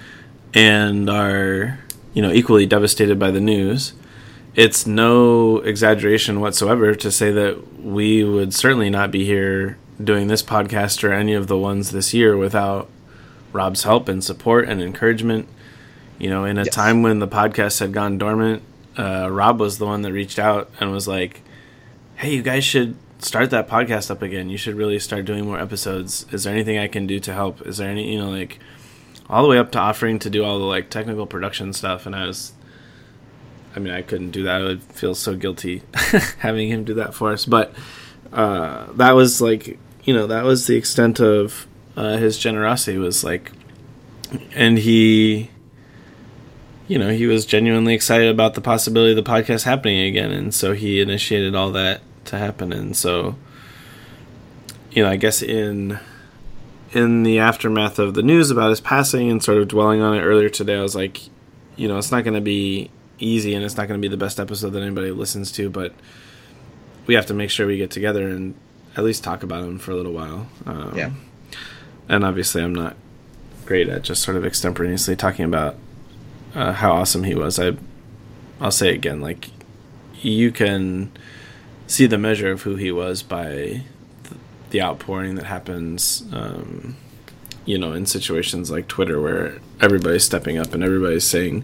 and 0.54 1.10
are 1.10 1.80
you 2.14 2.22
know 2.22 2.32
equally 2.32 2.66
devastated 2.66 3.20
by 3.20 3.32
the 3.32 3.42
news. 3.42 3.94
It's 4.56 4.88
no 4.88 5.58
exaggeration 5.60 6.40
whatsoever 6.40 6.96
to 6.96 7.12
say 7.12 7.32
that 7.32 7.82
we 7.84 8.24
would 8.24 8.54
certainly 8.54 8.90
not 8.90 9.12
be 9.12 9.26
here 9.26 9.78
doing 10.02 10.28
this 10.28 10.42
podcast 10.44 11.04
or 11.04 11.12
any 11.12 11.34
of 11.34 11.48
the 11.48 11.58
ones 11.58 11.92
this 11.92 12.14
year 12.14 12.38
without 12.38 12.90
Rob's 13.52 13.84
help 13.84 14.08
and 14.08 14.24
support 14.24 14.68
and 14.68 14.82
encouragement. 14.82 15.48
You 16.18 16.30
know, 16.30 16.46
in 16.46 16.58
a 16.58 16.64
Yes. 16.64 16.74
time 16.74 17.04
when 17.04 17.20
the 17.20 17.28
podcast 17.28 17.80
had 17.82 17.92
gone 17.92 18.18
dormant, 18.18 18.62
uh, 18.98 19.28
Rob 19.30 19.60
was 19.60 19.78
the 19.78 19.86
one 19.86 20.02
that 20.04 20.14
reached 20.14 20.40
out 20.40 20.70
and 20.80 20.92
was 20.92 21.08
like, 21.08 21.42
"Hey, 22.16 22.34
you 22.36 22.42
guys 22.42 22.64
should 22.64 22.96
start 23.20 23.50
that 23.50 23.68
podcast 23.70 24.10
up 24.10 24.22
again. 24.22 24.50
You 24.50 24.58
should 24.58 24.76
really 24.76 25.00
start 25.00 25.26
doing 25.26 25.46
more 25.46 25.60
episodes. 25.60 26.26
Is 26.32 26.46
there 26.46 26.54
anything 26.54 26.78
I 26.78 26.88
can 26.88 27.06
do 27.08 27.20
to 27.20 27.34
help? 27.34 27.66
Is 27.68 27.78
there 27.78 27.90
any, 27.90 28.10
you 28.14 28.20
know, 28.20 28.30
like 28.30 28.60
all 29.30 29.44
the 29.44 29.50
way 29.50 29.58
up 29.58 29.72
to 29.74 29.80
offering 29.80 30.20
to 30.20 30.30
do 30.30 30.46
all 30.46 30.60
the 30.60 30.66
like 30.66 30.90
technical 30.90 31.26
production 31.26 31.74
stuff?" 31.74 32.06
And 32.06 32.16
I 32.16 32.26
was, 32.28 32.54
I 33.76 33.80
mean, 33.80 33.94
I 33.94 34.02
couldn't 34.02 34.32
do 34.32 34.44
that. 34.44 34.62
I 34.62 34.64
would 34.64 34.84
feel 34.84 35.16
so 35.16 35.36
guilty 35.36 35.84
having 36.40 36.70
him 36.70 36.84
do 36.84 36.94
that 36.96 37.14
for 37.14 37.32
us, 37.32 37.46
but 37.46 37.74
uh, 38.32 38.86
that 38.94 39.12
was 39.12 39.42
like, 39.42 39.80
you 40.04 40.14
know, 40.14 40.28
that 40.28 40.44
was 40.44 40.68
the 40.68 40.76
extent 40.76 41.20
of 41.20 41.68
uh, 41.98 42.18
his 42.18 42.38
generosity. 42.38 42.98
Was 42.98 43.24
like, 43.24 43.52
and 44.54 44.78
he 44.78 45.50
you 46.88 47.00
know, 47.00 47.10
he 47.10 47.26
was 47.26 47.46
genuinely 47.46 47.94
excited 47.94 48.30
about 48.30 48.54
the 48.54 48.62
possibility 48.62 49.18
of 49.18 49.24
the 49.24 49.30
podcast 49.30 49.64
happening 49.64 50.02
again, 50.02 50.32
and 50.32 50.54
so 50.54 50.74
he 50.74 51.02
initiated 51.02 51.56
all 51.56 51.72
that 51.72 52.02
to 52.26 52.38
happen. 52.38 52.72
And 52.72 52.96
so, 52.96 53.36
you 54.92 55.04
know, 55.04 55.10
I 55.10 55.16
guess 55.16 55.42
in 55.42 56.00
in 56.92 57.24
the 57.24 57.40
aftermath 57.40 58.00
of 58.00 58.14
the 58.14 58.22
news 58.22 58.52
about 58.52 58.70
his 58.70 58.80
passing 58.80 59.30
and 59.30 59.44
sort 59.44 59.58
of 59.58 59.68
dwelling 59.68 60.02
on 60.02 60.16
it 60.16 60.22
earlier 60.22 60.50
today, 60.50 60.78
I 60.78 60.82
was 60.82 60.96
like, 60.96 61.22
you 61.76 61.88
know, 61.88 61.98
it's 61.98 62.12
not 62.12 62.24
going 62.24 62.36
to 62.36 62.42
be 62.42 62.92
easy, 63.20 63.54
and 63.54 63.64
it's 63.64 63.78
not 63.78 63.88
going 63.88 64.00
to 64.00 64.06
be 64.06 64.10
the 64.12 64.18
best 64.18 64.40
episode 64.40 64.72
that 64.72 64.82
anybody 64.82 65.12
listens 65.12 65.52
to, 65.54 65.70
but 65.70 65.94
we 67.08 67.14
have 67.16 67.26
to 67.28 67.34
make 67.34 67.50
sure 67.50 67.68
we 67.68 67.78
get 67.78 67.92
together 67.92 68.28
and 68.28 68.56
at 68.98 69.04
least 69.04 69.24
talk 69.24 69.44
about 69.44 69.64
him 69.64 69.78
for 69.78 69.92
a 69.92 69.96
little 69.96 70.14
while. 70.14 70.48
Um, 70.66 70.94
Yeah. 70.96 71.12
And 72.08 72.24
obviously, 72.24 72.62
I'm 72.64 72.76
not 72.76 72.96
great 73.66 73.90
at 73.90 74.04
just 74.04 74.22
sort 74.22 74.38
of 74.38 74.46
extemporaneously 74.46 75.16
talking 75.16 75.46
about 75.46 75.76
uh, 76.54 76.72
how 76.74 76.94
awesome 76.94 77.24
he 77.24 77.36
was. 77.36 77.60
I, 77.60 77.76
I'll 78.62 78.72
say 78.72 78.94
again, 78.94 79.22
like 79.22 79.50
you 80.22 80.52
can 80.52 81.12
see 81.88 82.06
the 82.06 82.18
measure 82.18 82.52
of 82.52 82.62
who 82.64 82.76
he 82.76 82.92
was 82.92 83.22
by 83.24 83.52
th- 83.54 83.84
the 84.70 84.82
outpouring 84.82 85.36
that 85.36 85.46
happens, 85.46 86.24
um, 86.32 86.96
you 87.66 87.78
know, 87.78 87.94
in 87.94 88.06
situations 88.06 88.72
like 88.72 88.88
Twitter 88.88 89.20
where 89.22 89.60
everybody's 89.82 90.24
stepping 90.24 90.58
up 90.58 90.74
and 90.74 90.84
everybody's 90.84 91.26
saying 91.26 91.64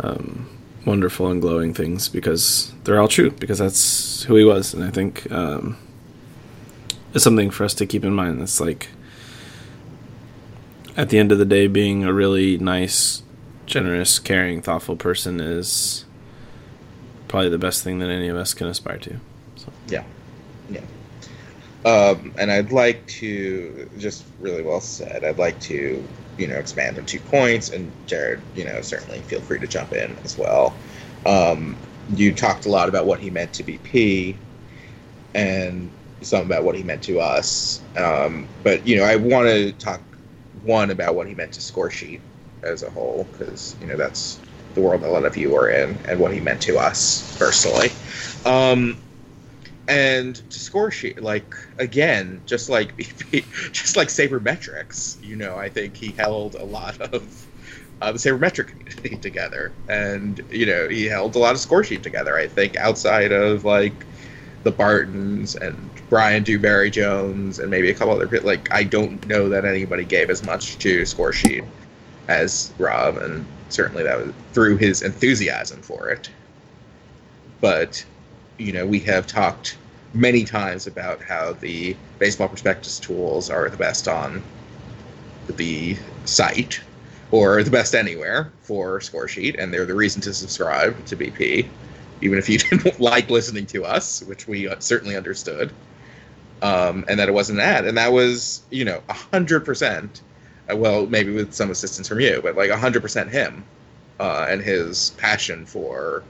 um, 0.00 0.48
wonderful 0.84 1.28
and 1.28 1.40
glowing 1.40 1.74
things 1.74 2.08
because 2.08 2.72
they're 2.84 3.00
all 3.00 3.08
true 3.08 3.30
because 3.30 3.58
that's 3.58 4.22
who 4.24 4.36
he 4.36 4.44
was, 4.44 4.74
and 4.74 4.84
I 4.84 4.90
think 4.90 5.30
um, 5.32 5.76
it's 7.14 7.24
something 7.24 7.50
for 7.50 7.64
us 7.64 7.74
to 7.74 7.86
keep 7.86 8.04
in 8.04 8.14
mind. 8.14 8.40
It's 8.42 8.60
like 8.60 8.88
at 10.96 11.08
the 11.08 11.18
end 11.18 11.32
of 11.32 11.38
the 11.38 11.44
day, 11.44 11.66
being 11.66 12.04
a 12.04 12.12
really 12.12 12.58
nice 12.58 13.22
generous, 13.66 14.18
caring, 14.18 14.60
thoughtful 14.60 14.96
person 14.96 15.40
is 15.40 16.04
probably 17.28 17.48
the 17.48 17.58
best 17.58 17.84
thing 17.84 18.00
that 18.00 18.10
any 18.10 18.28
of 18.28 18.36
us 18.36 18.52
can 18.54 18.66
aspire 18.66 18.98
to. 18.98 19.16
Yeah, 19.88 20.04
yeah. 20.68 20.80
Um, 21.84 22.34
and 22.36 22.50
I'd 22.50 22.72
like 22.72 23.06
to 23.06 23.88
just 23.98 24.24
really 24.40 24.62
well 24.62 24.80
said. 24.80 25.24
I'd 25.24 25.38
like 25.38 25.58
to 25.60 26.06
you 26.40 26.46
know 26.48 26.56
expand 26.56 26.98
on 26.98 27.04
two 27.04 27.20
points, 27.20 27.70
and 27.70 27.92
Jared, 28.06 28.40
you 28.54 28.64
know, 28.64 28.80
certainly 28.80 29.20
feel 29.20 29.40
free 29.40 29.58
to 29.58 29.66
jump 29.66 29.92
in 29.92 30.16
as 30.24 30.38
well. 30.38 30.74
Um, 31.26 31.76
you 32.14 32.32
talked 32.32 32.66
a 32.66 32.70
lot 32.70 32.88
about 32.88 33.06
what 33.06 33.20
he 33.20 33.30
meant 33.30 33.52
to 33.54 33.62
BP, 33.62 34.34
and 35.34 35.90
some 36.22 36.46
about 36.46 36.64
what 36.64 36.74
he 36.74 36.82
meant 36.82 37.02
to 37.04 37.20
us. 37.20 37.80
Um, 37.96 38.48
but 38.64 38.86
you 38.86 38.96
know, 38.96 39.04
I 39.04 39.16
want 39.16 39.48
to 39.48 39.72
talk 39.72 40.00
one 40.64 40.90
about 40.90 41.14
what 41.14 41.26
he 41.26 41.34
meant 41.34 41.52
to 41.52 41.60
Scoresheet 41.60 42.20
as 42.62 42.82
a 42.82 42.90
whole, 42.90 43.28
because 43.32 43.76
you 43.80 43.86
know 43.86 43.96
that's 43.96 44.40
the 44.74 44.80
world 44.80 45.02
a 45.02 45.08
lot 45.08 45.24
of 45.24 45.36
you 45.36 45.54
are 45.56 45.68
in, 45.68 45.98
and 46.08 46.18
what 46.18 46.32
he 46.32 46.40
meant 46.40 46.62
to 46.62 46.78
us 46.78 47.36
personally. 47.38 47.90
Um, 48.46 48.96
and 49.90 50.36
to 50.50 50.60
score 50.60 50.92
sheet, 50.92 51.20
like 51.20 51.52
again, 51.78 52.40
just 52.46 52.70
like 52.70 52.96
just 53.72 53.96
like 53.96 54.08
sabermetrics, 54.08 55.22
you 55.22 55.34
know, 55.34 55.56
I 55.56 55.68
think 55.68 55.96
he 55.96 56.12
held 56.12 56.54
a 56.54 56.64
lot 56.64 56.98
of 57.00 57.46
uh, 58.00 58.12
the 58.12 58.18
sabermetric 58.18 58.68
community 58.68 59.16
together, 59.20 59.72
and 59.88 60.42
you 60.48 60.64
know, 60.64 60.88
he 60.88 61.06
held 61.06 61.34
a 61.34 61.38
lot 61.38 61.54
of 61.54 61.60
score 61.60 61.82
sheet 61.82 62.04
together. 62.04 62.36
I 62.36 62.46
think 62.46 62.76
outside 62.76 63.32
of 63.32 63.64
like 63.64 64.06
the 64.62 64.70
Bartons 64.70 65.56
and 65.56 65.90
Brian 66.08 66.44
Dewberry 66.44 66.90
Jones 66.90 67.58
and 67.58 67.68
maybe 67.68 67.90
a 67.90 67.94
couple 67.94 68.14
other 68.14 68.28
people. 68.28 68.46
Like 68.46 68.72
I 68.72 68.84
don't 68.84 69.26
know 69.26 69.48
that 69.48 69.64
anybody 69.64 70.04
gave 70.04 70.30
as 70.30 70.44
much 70.44 70.78
to 70.78 71.04
score 71.04 71.32
sheet 71.32 71.64
as 72.28 72.72
Rob, 72.78 73.16
and 73.16 73.44
certainly 73.70 74.04
that 74.04 74.24
was 74.24 74.32
through 74.52 74.76
his 74.76 75.02
enthusiasm 75.02 75.82
for 75.82 76.10
it. 76.10 76.30
But 77.60 78.04
you 78.60 78.72
know, 78.72 78.86
we 78.86 79.00
have 79.00 79.26
talked 79.26 79.76
many 80.12 80.44
times 80.44 80.86
about 80.86 81.22
how 81.22 81.52
the 81.54 82.00
baseball 82.18 82.48
prospectus 82.48 82.98
tools 83.00 83.50
are 83.50 83.70
the 83.70 83.76
best 83.76 84.08
on 84.08 84.44
the 85.48 85.98
site 86.24 86.80
or 87.30 87.62
the 87.62 87.70
best 87.70 87.94
anywhere 87.94 88.52
for 88.60 88.98
Scoresheet, 89.00 89.56
and 89.58 89.72
they're 89.72 89.86
the 89.86 89.94
reason 89.94 90.20
to 90.22 90.34
subscribe 90.34 91.04
to 91.06 91.16
BP, 91.16 91.72
even 92.20 92.38
if 92.38 92.48
you 92.48 92.58
didn't 92.70 93.00
like 93.00 93.30
listening 93.30 93.66
to 93.66 93.84
us, 93.84 94.22
which 94.22 94.46
we 94.48 94.68
certainly 94.80 95.16
understood. 95.16 95.76
Um, 96.62 97.04
and 97.08 97.18
that 97.20 97.28
it 97.28 97.32
wasn't 97.32 97.60
an 97.60 97.64
ad, 97.66 97.86
and 97.86 97.96
that 97.98 98.12
was, 98.12 98.66
you 98.70 98.84
know, 98.84 99.02
hundred 99.10 99.60
percent. 99.64 100.22
uh, 100.70 100.76
Well, 100.76 101.06
maybe 101.06 101.32
with 101.32 101.54
some 101.54 101.70
assistance 101.70 102.08
from 102.08 102.20
you, 102.20 102.40
but 102.42 102.56
like 102.56 102.70
hundred 102.70 103.02
percent 103.02 103.30
him 103.30 103.70
uh, 104.20 104.46
and 104.50 104.62
his 104.62 105.10
passion 105.18 105.66
for 105.66 106.28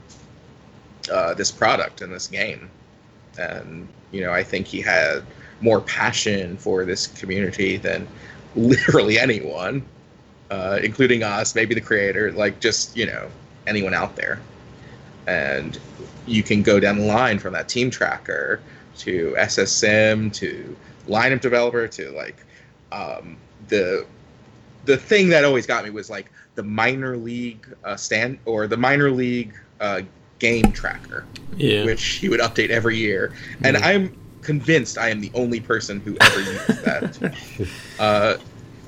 uh, 1.11 1.33
this 1.33 1.51
product 1.51 2.01
and 2.01 2.13
this 2.13 2.27
game. 2.27 2.71
And 3.37 3.87
you 4.11 4.21
know, 4.21 4.31
I 4.31 4.43
think 4.43 4.67
he 4.67 4.81
had 4.81 5.23
more 5.61 5.81
passion 5.81 6.57
for 6.57 6.85
this 6.85 7.07
community 7.07 7.77
than 7.77 8.07
literally 8.55 9.17
anyone, 9.19 9.85
uh, 10.49 10.79
including 10.83 11.23
us, 11.23 11.55
maybe 11.55 11.73
the 11.73 11.81
creator, 11.81 12.31
like 12.31 12.59
just 12.59 12.95
you 12.95 13.05
know 13.05 13.29
anyone 13.67 13.93
out 13.93 14.15
there. 14.15 14.39
And 15.27 15.79
you 16.25 16.43
can 16.43 16.61
go 16.61 16.79
down 16.79 16.97
the 16.97 17.05
line 17.05 17.39
from 17.39 17.53
that 17.53 17.69
team 17.69 17.89
tracker 17.89 18.59
to 18.99 19.35
SSM 19.37 20.33
to 20.33 20.75
lineup 21.07 21.41
developer 21.41 21.87
to 21.87 22.11
like 22.11 22.45
um, 22.91 23.37
the 23.67 24.05
the 24.85 24.97
thing 24.97 25.29
that 25.29 25.45
always 25.45 25.65
got 25.65 25.83
me 25.83 25.89
was 25.89 26.09
like 26.09 26.31
the 26.55 26.63
minor 26.63 27.17
league 27.17 27.67
uh, 27.83 27.95
stand 27.95 28.39
or 28.45 28.67
the 28.67 28.77
minor 28.77 29.11
league 29.11 29.53
uh, 29.79 30.01
game 30.41 30.71
tracker, 30.73 31.23
Yeah. 31.55 31.85
which 31.85 32.03
he 32.03 32.27
would 32.27 32.41
update 32.41 32.69
every 32.71 32.97
year. 32.97 33.31
And. 33.63 33.77
I'm 33.77 34.17
convinced 34.41 34.97
I 34.97 35.09
am 35.09 35.21
the 35.21 35.29
only 35.35 35.59
person 35.59 35.99
who 35.99 36.17
ever 36.19 36.39
used 36.51 36.67
that. 36.83 37.35
uh, 37.99 38.37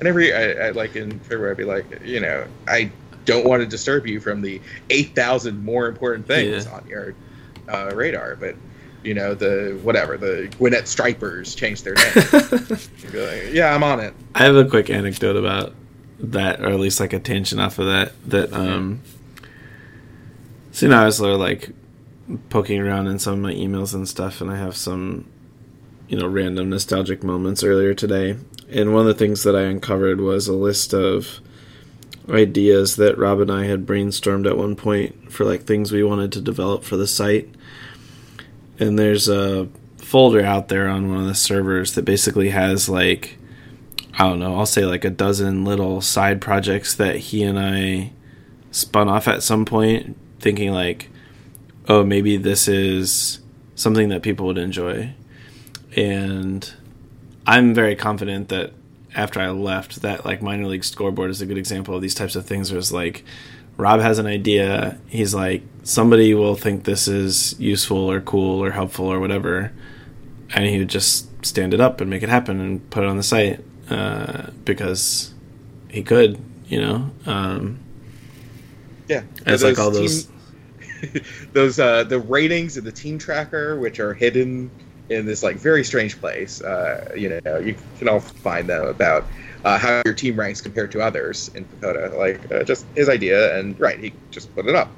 and 0.00 0.08
every 0.08 0.34
I, 0.34 0.66
I 0.66 0.70
like 0.70 0.96
in 0.96 1.20
February, 1.20 1.52
I'd 1.52 1.56
be 1.56 1.62
like, 1.64 1.86
you 2.04 2.18
know, 2.18 2.44
I 2.66 2.90
don't 3.24 3.46
want 3.46 3.60
to 3.62 3.66
disturb 3.66 4.04
you 4.04 4.18
from 4.18 4.42
the 4.42 4.60
eight 4.90 5.14
thousand 5.14 5.64
more 5.64 5.86
important 5.86 6.26
things 6.26 6.66
Yeah. 6.66 6.72
on 6.74 6.86
your 6.88 7.14
uh, 7.68 7.92
radar, 7.94 8.34
but 8.34 8.56
you 9.04 9.14
know 9.14 9.32
the 9.34 9.78
whatever 9.84 10.16
the 10.16 10.52
Gwinnett 10.58 10.88
Stripers 10.88 11.54
changed 11.54 11.84
their 11.84 11.94
name. 11.94 12.66
Like, 13.14 13.52
yeah, 13.52 13.72
I'm 13.72 13.84
on 13.84 14.00
it. 14.00 14.12
I 14.34 14.42
have 14.42 14.56
a 14.56 14.64
quick 14.64 14.90
anecdote 14.90 15.36
about 15.36 15.72
that, 16.18 16.60
or 16.62 16.70
at 16.70 16.80
least 16.80 16.98
like 16.98 17.12
a 17.12 17.20
tangent 17.20 17.60
off 17.60 17.78
of 17.78 17.86
that. 17.86 18.12
That 18.28 18.52
um, 18.52 19.02
so 20.74 20.86
you 20.86 20.92
I 20.92 21.04
was 21.04 21.20
like 21.20 21.70
poking 22.50 22.80
around 22.80 23.06
in 23.06 23.20
some 23.20 23.34
of 23.34 23.38
my 23.38 23.54
emails 23.54 23.94
and 23.94 24.08
stuff, 24.08 24.40
and 24.40 24.50
I 24.50 24.56
have 24.56 24.76
some, 24.76 25.30
you 26.08 26.18
know, 26.18 26.26
random 26.26 26.68
nostalgic 26.68 27.22
moments 27.22 27.62
earlier 27.62 27.94
today. 27.94 28.36
And 28.68 28.92
one 28.92 29.02
of 29.02 29.06
the 29.06 29.14
things 29.14 29.44
that 29.44 29.54
I 29.54 29.62
uncovered 29.62 30.20
was 30.20 30.48
a 30.48 30.52
list 30.52 30.92
of 30.92 31.38
ideas 32.28 32.96
that 32.96 33.16
Rob 33.16 33.38
and 33.38 33.52
I 33.52 33.66
had 33.66 33.86
brainstormed 33.86 34.48
at 34.48 34.58
one 34.58 34.74
point 34.74 35.30
for 35.30 35.44
like 35.44 35.62
things 35.62 35.92
we 35.92 36.02
wanted 36.02 36.32
to 36.32 36.40
develop 36.40 36.82
for 36.82 36.96
the 36.96 37.06
site. 37.06 37.48
And 38.80 38.98
there's 38.98 39.28
a 39.28 39.68
folder 39.98 40.42
out 40.44 40.70
there 40.70 40.88
on 40.88 41.08
one 41.08 41.20
of 41.20 41.26
the 41.28 41.36
servers 41.36 41.94
that 41.94 42.04
basically 42.04 42.50
has 42.50 42.88
like 42.88 43.38
I 44.18 44.24
don't 44.24 44.40
know, 44.40 44.56
I'll 44.58 44.66
say 44.66 44.84
like 44.84 45.04
a 45.04 45.10
dozen 45.10 45.64
little 45.64 46.00
side 46.00 46.40
projects 46.40 46.96
that 46.96 47.14
he 47.16 47.44
and 47.44 47.60
I 47.60 48.10
spun 48.72 49.08
off 49.08 49.28
at 49.28 49.44
some 49.44 49.64
point, 49.64 50.16
thinking 50.44 50.70
like, 50.72 51.08
oh, 51.88 52.04
maybe 52.04 52.36
this 52.36 52.68
is 52.68 53.40
something 53.74 54.10
that 54.10 54.22
people 54.22 54.46
would 54.46 54.58
enjoy. 54.58 55.14
And 55.96 56.70
I'm 57.46 57.72
very 57.72 57.96
confident 57.96 58.50
that 58.50 58.72
after 59.14 59.40
I 59.40 59.48
left, 59.50 60.02
that 60.02 60.24
like 60.24 60.42
minor 60.42 60.66
league 60.66 60.84
scoreboard 60.84 61.30
is 61.30 61.40
a 61.40 61.46
good 61.46 61.56
example 61.56 61.96
of 61.96 62.02
these 62.02 62.14
types 62.14 62.36
of 62.36 62.44
things. 62.44 62.70
Where 62.70 62.78
it's 62.78 62.92
like 62.92 63.24
Rob 63.78 64.00
has 64.00 64.18
an 64.18 64.26
idea, 64.26 64.98
he's 65.08 65.34
like 65.34 65.62
somebody 65.82 66.34
will 66.34 66.56
think 66.56 66.84
this 66.84 67.08
is 67.08 67.58
useful 67.58 68.10
or 68.10 68.20
cool 68.20 68.62
or 68.62 68.72
helpful 68.72 69.06
or 69.06 69.18
whatever, 69.20 69.72
and 70.54 70.66
he 70.66 70.78
would 70.78 70.88
just 70.88 71.28
stand 71.44 71.72
it 71.72 71.80
up 71.80 72.00
and 72.00 72.10
make 72.10 72.22
it 72.22 72.28
happen 72.28 72.60
and 72.60 72.90
put 72.90 73.02
it 73.02 73.08
on 73.08 73.16
the 73.16 73.22
site 73.22 73.64
uh, 73.88 74.50
because 74.64 75.32
he 75.88 76.02
could, 76.02 76.38
you 76.66 76.80
know. 76.80 77.10
Um, 77.24 77.78
yeah, 79.08 79.22
it's 79.46 79.62
like 79.62 79.78
all 79.78 79.90
those. 79.90 80.28
Those 81.52 81.78
uh, 81.78 82.04
the 82.04 82.18
ratings 82.18 82.76
in 82.76 82.84
the 82.84 82.92
team 82.92 83.18
tracker, 83.18 83.78
which 83.78 84.00
are 84.00 84.14
hidden 84.14 84.70
in 85.10 85.26
this 85.26 85.42
like 85.42 85.56
very 85.56 85.84
strange 85.84 86.18
place. 86.20 86.60
Uh, 86.62 87.04
you 87.16 87.40
know, 87.44 87.58
you 87.58 87.76
can 87.98 88.08
all 88.08 88.20
find 88.20 88.68
them 88.68 88.86
about 88.86 89.26
uh, 89.64 89.78
how 89.78 90.02
your 90.04 90.14
team 90.14 90.38
ranks 90.38 90.60
compared 90.60 90.90
to 90.92 91.00
others 91.00 91.50
in 91.54 91.64
Pagoda. 91.64 92.16
Like 92.16 92.50
uh, 92.52 92.64
just 92.64 92.86
his 92.94 93.08
idea, 93.08 93.58
and 93.58 93.78
right, 93.78 93.98
he 93.98 94.12
just 94.30 94.54
put 94.54 94.66
it 94.66 94.74
up. 94.74 94.94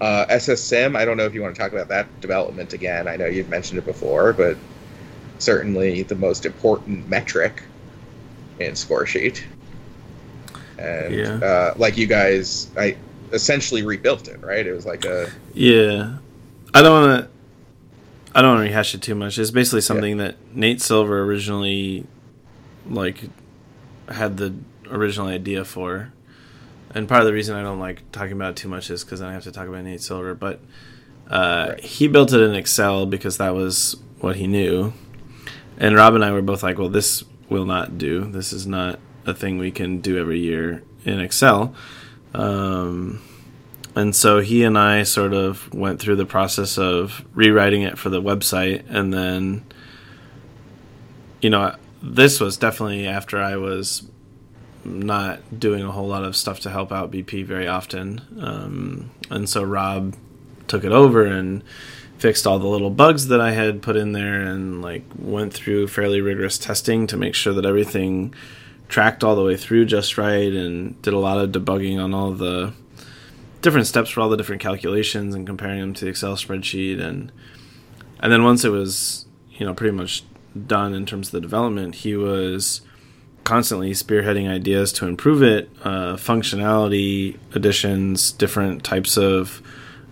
Uh, 0.00 0.26
SSSim, 0.28 0.96
I 0.96 1.04
don't 1.04 1.16
know 1.16 1.26
if 1.26 1.34
you 1.34 1.42
want 1.42 1.54
to 1.54 1.60
talk 1.60 1.72
about 1.72 1.88
that 1.88 2.08
development 2.20 2.72
again. 2.72 3.06
I 3.06 3.16
know 3.16 3.26
you've 3.26 3.48
mentioned 3.48 3.78
it 3.78 3.86
before, 3.86 4.32
but 4.32 4.56
certainly 5.38 6.02
the 6.02 6.16
most 6.16 6.44
important 6.44 7.08
metric 7.08 7.62
in 8.58 8.74
score 8.74 9.06
sheet. 9.06 9.44
And 10.78 11.14
Yeah. 11.14 11.38
uh, 11.42 11.74
like 11.76 11.96
you 11.96 12.06
guys, 12.06 12.68
I 12.76 12.96
essentially 13.32 13.82
rebuilt 13.82 14.28
it, 14.28 14.40
right? 14.42 14.66
It 14.66 14.72
was 14.72 14.86
like 14.86 15.04
a 15.04 15.30
Yeah, 15.54 16.16
I 16.74 16.82
don't 16.82 17.02
want 17.06 17.24
to. 17.24 17.28
I 18.34 18.40
don't 18.40 18.52
want 18.54 18.64
to 18.64 18.68
rehash 18.70 18.94
it 18.94 19.02
too 19.02 19.14
much. 19.14 19.38
It's 19.38 19.50
basically 19.50 19.82
something 19.82 20.16
that 20.16 20.36
Nate 20.54 20.80
Silver 20.80 21.22
originally, 21.22 22.06
like, 22.88 23.24
had 24.08 24.38
the 24.38 24.54
original 24.90 25.26
idea 25.26 25.66
for, 25.66 26.12
and 26.94 27.06
part 27.06 27.20
of 27.20 27.26
the 27.26 27.32
reason 27.34 27.54
I 27.56 27.62
don't 27.62 27.78
like 27.78 28.10
talking 28.10 28.32
about 28.32 28.50
it 28.52 28.56
too 28.56 28.68
much 28.68 28.88
is 28.90 29.04
because 29.04 29.20
then 29.20 29.28
I 29.28 29.34
have 29.34 29.44
to 29.44 29.52
talk 29.52 29.68
about 29.68 29.84
Nate 29.84 30.00
Silver. 30.00 30.34
But 30.34 30.60
uh, 31.30 31.66
Right. 31.72 31.80
he 31.80 32.08
built 32.08 32.32
it 32.32 32.40
in 32.40 32.54
Excel 32.54 33.04
because 33.04 33.36
that 33.36 33.54
was 33.54 33.96
what 34.20 34.36
he 34.36 34.46
knew, 34.46 34.94
and 35.76 35.94
Rob 35.94 36.14
and 36.14 36.24
I 36.24 36.32
were 36.32 36.40
both 36.42 36.62
like, 36.62 36.78
"Well, 36.78 36.88
this 36.88 37.24
will 37.50 37.66
not 37.66 37.98
do. 37.98 38.30
This 38.30 38.52
is 38.54 38.66
not 38.66 38.98
a 39.26 39.34
thing 39.34 39.58
we 39.58 39.70
can 39.70 40.00
do 40.00 40.16
every 40.18 40.40
year 40.40 40.82
in 41.04 41.20
Excel." 41.20 41.74
Um, 42.34 43.20
and 43.94 44.16
so 44.16 44.40
he 44.40 44.64
and 44.64 44.78
I 44.78 45.02
sort 45.02 45.34
of 45.34 45.72
went 45.74 46.00
through 46.00 46.16
the 46.16 46.26
process 46.26 46.78
of 46.78 47.24
rewriting 47.34 47.82
it 47.82 47.98
for 47.98 48.08
the 48.08 48.22
website, 48.22 48.84
and 48.88 49.12
then, 49.12 49.64
you 51.42 51.50
know, 51.50 51.76
this 52.02 52.40
was 52.40 52.56
definitely 52.56 53.06
after 53.06 53.40
I 53.40 53.56
was 53.56 54.08
not 54.84 55.60
doing 55.60 55.84
a 55.84 55.92
whole 55.92 56.08
lot 56.08 56.24
of 56.24 56.34
stuff 56.34 56.60
to 56.60 56.70
help 56.70 56.90
out 56.90 57.10
BP 57.10 57.44
very 57.44 57.68
often, 57.68 58.22
um, 58.40 59.10
and 59.30 59.48
so 59.48 59.62
Rob 59.62 60.16
took 60.68 60.84
it 60.84 60.92
over 60.92 61.26
and 61.26 61.62
fixed 62.16 62.46
all 62.46 62.58
the 62.58 62.66
little 62.66 62.90
bugs 62.90 63.26
that 63.26 63.40
I 63.40 63.50
had 63.50 63.82
put 63.82 63.96
in 63.96 64.12
there, 64.12 64.40
and 64.40 64.80
like 64.80 65.04
went 65.18 65.52
through 65.52 65.88
fairly 65.88 66.22
rigorous 66.22 66.56
testing 66.56 67.06
to 67.08 67.16
make 67.18 67.34
sure 67.34 67.52
that 67.52 67.66
everything 67.66 68.32
tracked 68.92 69.24
all 69.24 69.34
the 69.34 69.42
way 69.42 69.56
through 69.56 69.86
just 69.86 70.18
right, 70.18 70.52
and 70.52 71.00
did 71.00 71.14
a 71.14 71.18
lot 71.18 71.38
of 71.38 71.50
debugging 71.50 71.98
on 71.98 72.12
all 72.12 72.32
the 72.32 72.74
different 73.62 73.86
steps 73.86 74.10
for 74.10 74.20
all 74.20 74.28
the 74.28 74.36
different 74.36 74.60
calculations 74.60 75.34
and 75.34 75.46
comparing 75.46 75.80
them 75.80 75.94
to 75.94 76.04
the 76.04 76.10
Excel 76.10 76.36
spreadsheet. 76.36 77.00
And 77.00 77.32
and 78.20 78.30
then 78.30 78.44
once 78.44 78.64
it 78.64 78.68
was 78.68 79.24
you 79.52 79.64
know 79.64 79.72
pretty 79.72 79.96
much 79.96 80.24
done 80.66 80.94
in 80.94 81.06
terms 81.06 81.28
of 81.28 81.32
the 81.32 81.40
development 81.40 81.94
he 81.94 82.14
was 82.14 82.82
constantly 83.42 83.92
spearheading 83.92 84.48
ideas 84.48 84.92
to 84.92 85.06
improve 85.06 85.42
it 85.42 85.70
uh, 85.82 86.14
functionality 86.14 87.38
additions 87.54 88.32
different 88.32 88.84
types 88.84 89.16
of 89.16 89.62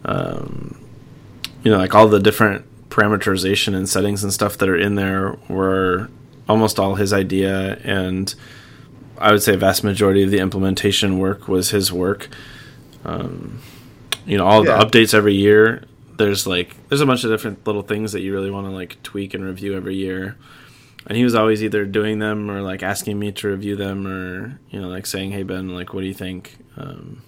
um, 0.07 0.83
you 1.63 1.71
know 1.71 1.77
like 1.77 1.95
all 1.95 2.09
the 2.09 2.19
different 2.19 2.65
parameterization 2.89 3.75
and 3.75 3.89
settings 3.89 4.25
and 4.25 4.33
stuff 4.33 4.57
that 4.57 4.69
are 4.69 4.77
in 4.77 4.95
there 4.95 5.37
were 5.49 6.09
almost 6.51 6.79
all 6.79 6.97
his 6.97 7.13
idea. 7.13 7.77
And 7.85 8.35
I 9.21 9.33
would 9.33 9.43
say 9.43 9.55
vast 9.57 9.85
majority 9.85 10.23
of 10.23 10.31
the 10.31 10.39
implementation 10.39 11.19
work 11.19 11.47
was 11.49 11.71
his 11.71 11.93
work. 11.93 12.29
Um, 13.05 13.61
you 14.27 14.37
know 14.39 14.47
all 14.47 14.65
Yeah. 14.65 14.79
the 14.79 14.85
updates 14.85 15.15
every 15.15 15.35
year 15.35 15.85
there's 16.17 16.47
like 16.47 16.77
there's 16.89 17.01
a 17.01 17.07
bunch 17.07 17.25
of 17.25 17.31
different 17.31 17.67
little 17.67 17.83
things 17.83 18.13
that 18.13 18.21
you 18.21 18.33
really 18.35 18.51
want 18.51 18.67
to 18.67 18.71
like 18.73 19.03
tweak 19.03 19.33
and 19.35 19.43
review 19.45 19.75
every 19.75 19.97
year. 19.97 20.37
And 21.07 21.17
he 21.17 21.25
was 21.25 21.35
always 21.35 21.65
either 21.65 21.87
doing 21.87 22.19
them 22.19 22.51
or 22.51 22.61
like 22.61 22.83
asking 22.83 23.19
me 23.19 23.33
to 23.33 23.49
review 23.49 23.75
them 23.77 24.07
or 24.07 24.59
you 24.71 24.81
know 24.81 24.89
like 24.89 25.07
saying 25.07 25.31
hey 25.33 25.43
ben 25.45 25.71
like 25.75 25.95
what 25.95 26.03
do 26.03 26.07
you 26.07 26.15
think? 26.15 26.59
Um, 26.77 27.23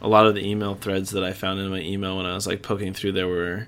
a 0.00 0.08
lot 0.08 0.26
of 0.26 0.34
the 0.34 0.46
email 0.46 0.74
threads 0.76 1.10
that 1.10 1.24
i 1.24 1.32
found 1.32 1.58
in 1.58 1.68
my 1.70 1.80
email 1.80 2.16
when 2.18 2.24
i 2.24 2.32
was 2.32 2.46
like 2.46 2.62
poking 2.62 2.94
through 2.94 3.10
there 3.12 3.26
were 3.26 3.66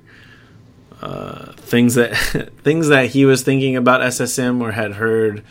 uh, 1.03 1.53
things 1.55 1.95
that 1.97 2.15
things 2.63 2.87
that 2.89 3.07
he 3.11 3.25
was 3.25 3.43
thinking 3.43 3.75
about 3.77 4.01
ssm 4.01 4.61
or 4.63 4.71
had 4.73 4.93
heard 4.93 5.43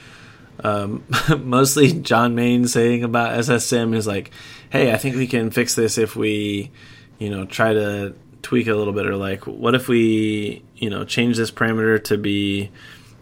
um, 0.63 1.03
mostly 1.43 1.93
John 1.93 2.35
Main 2.35 2.67
saying 2.67 3.03
about 3.03 3.37
SSM 3.39 3.95
is 3.95 4.07
like, 4.07 4.31
"Hey, 4.69 4.91
I 4.91 4.97
think 4.97 5.15
we 5.15 5.27
can 5.27 5.51
fix 5.51 5.75
this 5.75 5.97
if 5.97 6.15
we, 6.15 6.71
you 7.17 7.29
know, 7.29 7.45
try 7.45 7.73
to 7.73 8.13
tweak 8.41 8.67
it 8.67 8.71
a 8.71 8.75
little 8.75 8.93
bit, 8.93 9.05
or 9.05 9.15
like, 9.15 9.45
what 9.47 9.75
if 9.75 9.87
we, 9.87 10.63
you 10.75 10.89
know, 10.89 11.03
change 11.03 11.37
this 11.37 11.51
parameter 11.51 12.03
to 12.05 12.17
be 12.17 12.71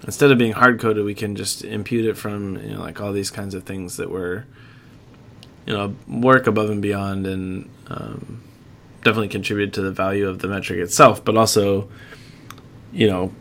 instead 0.04 0.32
of 0.32 0.38
being 0.38 0.54
hard 0.54 0.80
coded, 0.80 1.04
we 1.04 1.15
can 1.15 1.36
just 1.36 1.63
impute 1.63 2.06
it 2.06 2.15
from, 2.15 2.56
you 2.63 2.73
know, 2.73 2.82
like 2.82 3.02
all 3.02 3.12
these 3.12 3.32
kinds 3.32 3.54
of 3.54 3.63
things 3.63 3.97
that 3.97 4.10
were, 4.10 4.45
you 5.65 5.73
know, 5.73 5.95
work 6.08 6.47
above 6.47 6.69
and 6.69 6.82
beyond, 6.82 7.26
and 7.26 7.69
um, 7.88 8.41
definitely 9.04 9.28
contribute 9.28 9.73
to 9.73 9.82
the 9.82 9.91
value 9.91 10.28
of 10.28 10.39
the 10.39 10.47
metric 10.47 10.80
itself, 10.80 11.23
but 11.23 11.36
also, 11.36 11.89
you 12.91 13.08
know, 13.08 13.34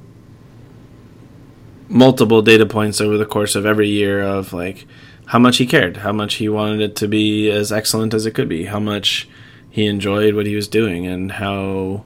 multiple 1.88 2.42
data 2.42 2.66
points 2.66 3.00
over 3.00 3.16
the 3.16 3.26
course 3.26 3.54
of 3.54 3.64
every 3.64 3.88
year 3.88 4.22
of 4.22 4.52
like 4.52 4.86
how 5.26 5.38
much 5.38 5.56
he 5.56 5.66
cared, 5.66 5.98
how 5.98 6.12
much 6.12 6.34
he 6.34 6.48
wanted 6.48 6.80
it 6.80 6.96
to 6.96 7.08
be 7.08 7.50
as 7.50 7.72
excellent 7.72 8.14
as 8.14 8.26
it 8.26 8.32
could 8.32 8.48
be, 8.48 8.66
how 8.66 8.80
much 8.80 9.28
he 9.70 9.86
enjoyed 9.86 10.34
what 10.34 10.46
he 10.46 10.54
was 10.54 10.68
doing, 10.68 11.06
and 11.06 11.32
how 11.32 12.04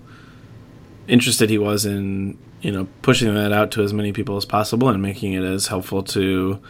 interested 1.07 1.51
he 1.51 1.59
was 1.59 1.85
in 1.85 2.39
you 2.61 2.71
know 2.71 2.87
pushing 3.03 3.33
that 3.35 3.53
out 3.53 3.71
to 3.73 3.83
as 3.83 3.93
many 3.93 4.13
people 4.13 4.37
as 4.37 4.45
possible 4.45 4.89
and 4.89 5.03
making 5.03 5.33
it 5.33 5.43
as 5.43 5.67
helpful 5.67 6.03
to 6.03 6.61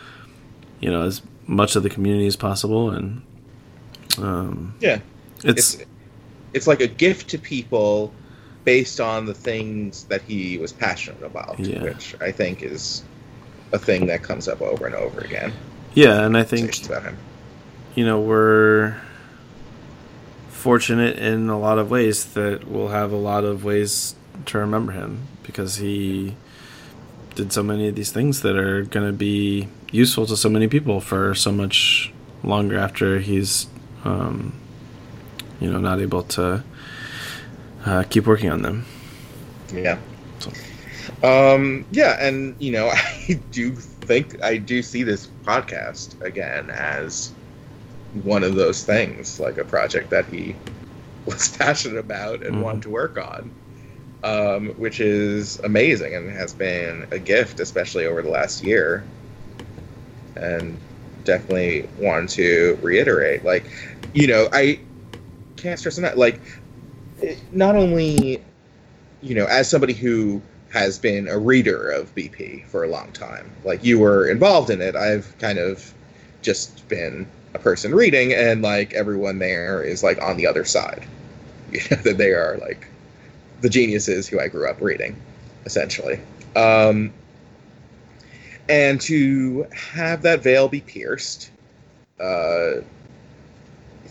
you 0.81 0.91
know 0.91 1.03
as 1.03 1.23
much 1.47 1.77
of 1.77 1.83
the 1.83 1.91
community 1.91 2.27
as 2.27 2.37
possible 2.37 2.91
and 2.91 3.23
um, 4.19 4.75
yeah. 4.81 5.01
it's, 5.45 5.75
It's 5.75 5.85
it's 6.53 6.67
like 6.67 6.81
a 6.81 6.87
gift 6.87 7.29
to 7.31 7.39
people 7.39 8.13
based 8.65 9.01
on 9.01 9.27
the 9.27 9.35
things 9.35 10.05
that 10.05 10.23
he 10.23 10.59
was 10.59 10.73
passionate 10.73 11.23
about, 11.23 11.59
Yeah. 11.59 11.83
which 11.83 12.15
I 12.21 12.31
think 12.33 12.63
is 12.63 13.03
a 13.73 13.79
thing 13.79 14.07
that 14.07 14.23
comes 14.23 14.49
up 14.49 14.61
over 14.61 14.87
and 14.87 14.95
over 14.95 15.21
again. 15.21 15.53
yeah 15.95 16.25
and 16.25 16.37
i 16.37 16.43
think 16.45 16.85
about 16.87 17.03
him. 17.03 17.17
you 17.97 18.05
know 18.05 18.21
we're 18.21 18.95
fortunate 20.51 21.19
in 21.19 21.49
a 21.49 21.59
lot 21.59 21.79
of 21.79 21.91
ways 21.91 22.35
that 22.35 22.67
we'll 22.69 22.89
have 22.89 23.13
a 23.13 23.17
lot 23.17 23.45
of 23.45 23.65
ways 23.65 24.15
to 24.47 24.59
remember 24.59 24.93
him 24.93 25.27
because 25.43 25.77
he 25.77 26.35
did 27.35 27.53
so 27.53 27.63
many 27.63 27.89
of 27.89 27.95
these 27.95 28.13
things 28.13 28.43
that 28.43 28.57
are 28.57 28.83
going 28.83 29.07
to 29.07 29.13
be 29.13 29.69
useful 29.93 30.27
to 30.27 30.37
so 30.37 30.49
many 30.49 30.69
people 30.69 31.01
for 31.01 31.35
so 31.35 31.51
much 31.53 32.13
longer 32.43 32.77
after 32.79 33.19
he's 33.21 33.67
um, 34.05 34.53
you 35.61 35.71
know 35.71 35.79
not 35.79 36.01
able 36.01 36.23
to 36.23 36.63
uh, 37.87 38.05
keep 38.09 38.27
working 38.27 38.51
on 38.51 38.63
them 38.63 38.85
Yeah. 39.73 39.99
So- 40.41 40.53
Um, 41.23 41.85
yeah, 41.91 42.17
and 42.21 42.55
you 42.59 42.73
know, 42.73 42.89
I 43.29 43.41
do 43.51 43.73
think 43.73 44.43
I 44.43 44.57
do 44.59 44.83
see 44.83 45.03
this 45.03 45.29
podcast 45.47 46.21
again 46.21 46.71
as 46.71 47.31
one 48.25 48.43
of 48.43 48.55
those 48.55 48.85
things, 48.85 49.39
like 49.41 49.57
a 49.59 49.65
project 49.65 50.11
that 50.11 50.27
he 50.27 50.55
was 51.27 51.49
passionate 51.57 51.99
about 51.99 52.43
and 52.43 52.57
Mhm. 52.57 52.63
wanted 52.63 52.83
to 52.83 52.91
work 52.91 53.17
on, 53.19 53.51
um, 54.25 54.69
which 54.77 55.01
is 55.01 55.59
amazing 55.65 56.15
and 56.15 56.31
has 56.31 56.53
been 56.53 57.07
a 57.13 57.19
gift, 57.19 57.61
especially 57.61 58.07
over 58.07 58.21
the 58.23 58.31
last 58.31 58.63
year. 58.65 59.05
And 60.37 60.77
definitely 61.25 61.89
want 61.99 62.31
to 62.31 62.79
reiterate, 62.83 63.45
like, 63.45 63.65
you 64.15 64.27
know, 64.27 64.49
I 64.53 64.81
can't 65.57 65.79
stress 65.79 65.99
enough, 65.99 66.17
like, 66.17 66.41
not 67.53 67.77
only 67.77 68.43
you 69.23 69.35
know, 69.35 69.47
as 69.47 69.69
somebody 69.69 69.93
who 69.93 70.41
has 70.71 70.99
been 70.99 71.29
a 71.29 71.39
reader 71.39 71.91
of 71.91 72.15
BP 72.15 72.65
for 72.67 72.85
a 72.85 72.89
long 72.89 73.11
time. 73.13 73.51
Like 73.65 73.85
you 73.85 73.99
were 73.99 74.29
involved 74.29 74.71
in 74.71 74.81
it. 74.81 74.95
I've 74.95 75.37
kind 75.39 75.59
of 75.59 75.93
just 76.43 76.89
been 76.89 77.27
a 77.55 77.59
person 77.59 77.95
reading, 77.95 78.33
and 78.33 78.63
like 78.63 78.95
everyone 78.95 79.39
there 79.39 79.83
is 79.83 80.03
like 80.03 80.23
on 80.23 80.37
the 80.37 80.47
other 80.47 80.65
side. 80.65 81.07
You 81.73 81.79
know 81.89 82.03
that 82.03 82.19
they 82.19 82.33
are 82.33 82.59
like 82.61 82.89
the 83.61 83.69
geniuses 83.69 84.27
who 84.27 84.41
I 84.41 84.49
grew 84.49 84.69
up 84.69 84.81
reading, 84.81 85.15
essentially. 85.67 86.19
Um, 86.57 87.13
and 88.69 89.01
to 89.03 89.69
have 89.73 90.23
that 90.23 90.43
veil 90.43 90.67
be 90.67 90.81
pierced 90.81 91.53
uh, 92.19 92.81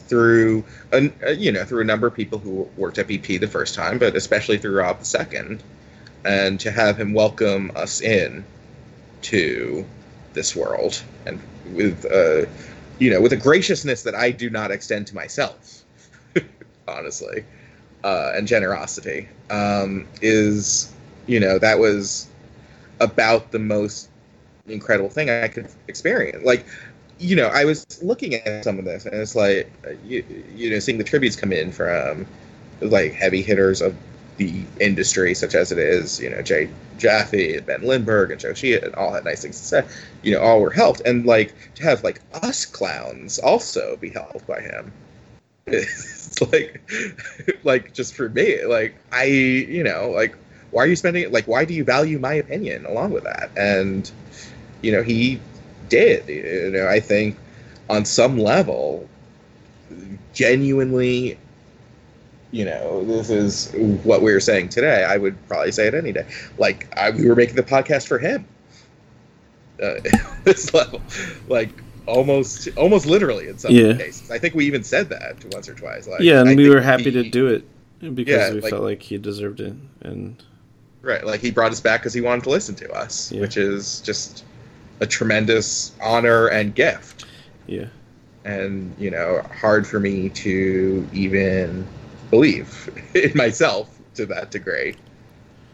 through 0.10 0.66
a, 0.92 1.12
uh, 1.26 1.30
you 1.30 1.52
know 1.52 1.64
through 1.64 1.82
a 1.82 1.86
number 1.86 2.08
of 2.08 2.14
people 2.14 2.40
who 2.40 2.68
worked 2.76 2.98
at 2.98 3.08
BP 3.08 3.40
the 3.40 3.48
first 3.48 3.76
time, 3.76 4.00
but 4.00 4.16
especially 4.16 4.58
through 4.58 4.78
Rob 4.78 5.00
the 5.00 5.06
second, 5.06 5.64
and 6.26 6.60
to 6.60 6.72
have 6.72 7.00
him 7.00 7.14
welcome 7.14 7.72
us 7.76 8.02
in 8.02 8.44
to 9.22 9.86
this 10.34 10.56
world 10.56 11.02
and 11.26 11.40
with 11.74 12.06
uh, 12.12 12.50
you 12.98 13.12
know 13.12 13.22
with 13.22 13.34
a 13.34 13.38
graciousness 13.38 14.04
that 14.04 14.16
I 14.16 14.32
do 14.32 14.50
not 14.50 14.72
extend 14.72 15.08
to 15.08 15.16
myself, 15.16 15.84
honestly, 16.88 17.46
uh, 18.04 18.34
and 18.36 18.48
generosity 18.48 19.30
um, 19.50 20.08
is 20.22 20.92
you 21.28 21.40
know 21.40 21.60
that 21.60 21.80
was 21.80 22.28
about 23.00 23.52
the 23.52 23.60
most 23.60 24.10
incredible 24.68 25.10
thing 25.10 25.30
I 25.30 25.48
could 25.48 25.68
experience. 25.88 26.44
Like, 26.44 26.66
you 27.20 27.36
know, 27.36 27.48
I 27.48 27.66
was 27.66 27.86
looking 28.02 28.36
at 28.36 28.64
some 28.64 28.80
of 28.80 28.86
this, 28.86 29.06
and 29.06 29.16
it's 29.16 29.36
like, 29.36 29.72
you, 30.06 30.24
you 30.56 30.70
know, 30.70 30.80
seeing 30.80 30.98
the 30.98 31.04
tributes 31.04 31.36
come 31.36 31.52
in 31.52 31.72
from 31.72 32.26
like 32.82 33.14
heavy 33.14 33.42
hitters 33.42 33.82
of 33.82 33.96
the 34.38 34.64
industry, 34.80 35.34
such 35.34 35.54
as 35.54 35.72
it 35.72 35.78
is, 35.78 36.20
you 36.20 36.30
know, 36.30 36.42
Jay 36.42 36.70
Jaffe 36.98 37.56
and 37.56 37.66
Ben 37.66 37.82
Lindbergh 37.82 38.32
and 38.32 38.40
Joe 38.40 38.54
Sheehan, 38.54 38.94
all 38.96 39.12
had 39.12 39.26
nice 39.26 39.42
things 39.42 39.60
to 39.60 39.66
say. 39.66 39.86
You 40.24 40.34
know, 40.34 40.42
all 40.42 40.62
were 40.62 40.72
helped, 40.72 41.02
and 41.02 41.26
like 41.26 41.54
to 41.76 41.84
have 41.84 42.04
like 42.04 42.22
us 42.42 42.66
clowns 42.66 43.38
also 43.40 43.98
be 43.98 44.10
helped 44.10 44.48
by 44.48 44.62
him. 44.62 44.92
It's 45.72 46.42
like, 46.52 46.82
like 47.64 47.94
just 47.94 48.16
for 48.16 48.30
me, 48.30 48.64
like 48.66 48.96
I, 49.12 49.26
you 49.26 49.84
know, 49.84 50.10
like 50.12 50.36
why 50.72 50.84
are 50.84 50.88
you 50.88 50.96
spending 50.96 51.24
it? 51.24 51.32
like 51.32 51.48
why 51.48 51.66
do 51.66 51.74
you 51.74 51.84
value 51.84 52.20
my 52.20 52.34
opinion 52.34 52.86
along 52.86 53.12
with 53.12 53.24
that 53.24 53.50
and 53.58 54.12
you 54.82 54.92
know 54.92 55.02
he 55.02 55.40
did. 55.90 56.28
You 56.30 56.72
know 56.72 56.88
i 56.88 57.00
think 57.00 57.38
on 57.90 58.06
some 58.06 58.38
level 58.38 59.08
genuinely 60.34 61.38
you 62.52 62.66
know 62.66 63.04
this 63.06 63.30
is 63.30 63.72
what 64.04 64.22
we 64.24 64.32
were 64.34 64.40
saying 64.40 64.70
today. 64.70 65.04
I 65.04 65.18
would 65.18 65.36
probably 65.48 65.72
say 65.72 65.86
it 65.88 65.94
any 65.94 66.12
day. 66.12 66.26
Like 66.58 66.88
I, 66.98 67.12
we 67.12 67.28
were 67.28 67.36
making 67.36 67.56
the 67.56 67.64
podcast 67.64 68.08
for 68.08 68.18
him. 68.18 68.44
Uh, 69.82 70.00
this 70.46 70.74
level. 70.74 71.00
Like 71.48 71.70
almost 72.08 72.68
almost 72.76 73.06
literally 73.06 73.48
in 73.50 73.60
some 73.60 73.72
Yeah. 73.72 73.94
cases. 73.94 74.32
I 74.32 74.40
think 74.40 74.56
we 74.56 74.66
even 74.66 74.84
said 74.84 75.10
that 75.10 75.46
once 75.54 75.70
or 75.70 75.76
twice. 75.76 76.08
Like 76.08 76.22
yeah, 76.22 76.40
and 76.42 76.50
I 76.50 76.56
we 76.56 76.70
were 76.70 76.82
happy 76.82 77.04
he- 77.06 77.12
to 77.12 77.30
do 77.30 77.48
it 77.48 77.68
because 78.16 78.28
Yeah, 78.34 78.52
we 78.54 78.62
like- 78.62 78.72
felt 78.72 78.82
like 78.84 79.02
he 79.04 79.18
deserved 79.20 79.60
it, 79.60 79.76
and 80.02 80.42
Right, 81.04 81.24
like 81.26 81.40
he 81.42 81.52
brought 81.52 81.72
us 81.72 81.80
back 81.80 82.02
because 82.02 82.14
he 82.16 82.22
wanted 82.22 82.44
to 82.46 82.50
listen 82.50 82.74
to 82.76 82.92
us, 82.92 83.32
Yeah. 83.32 83.42
which 83.42 83.58
is 83.58 84.02
just 84.02 84.44
a 85.02 85.08
tremendous 85.08 85.96
honor 86.02 86.48
and 86.48 86.76
gift. 86.76 87.26
yeah, 87.68 87.88
And 88.46 88.96
you 88.98 89.12
know, 89.12 89.42
hard 89.52 89.86
for 89.86 90.00
me 90.00 90.30
to 90.30 91.08
even 91.12 91.88
believe 92.30 92.90
in 93.16 93.32
myself 93.36 94.00
to 94.16 94.26
that 94.28 94.52
degree. 94.52 94.96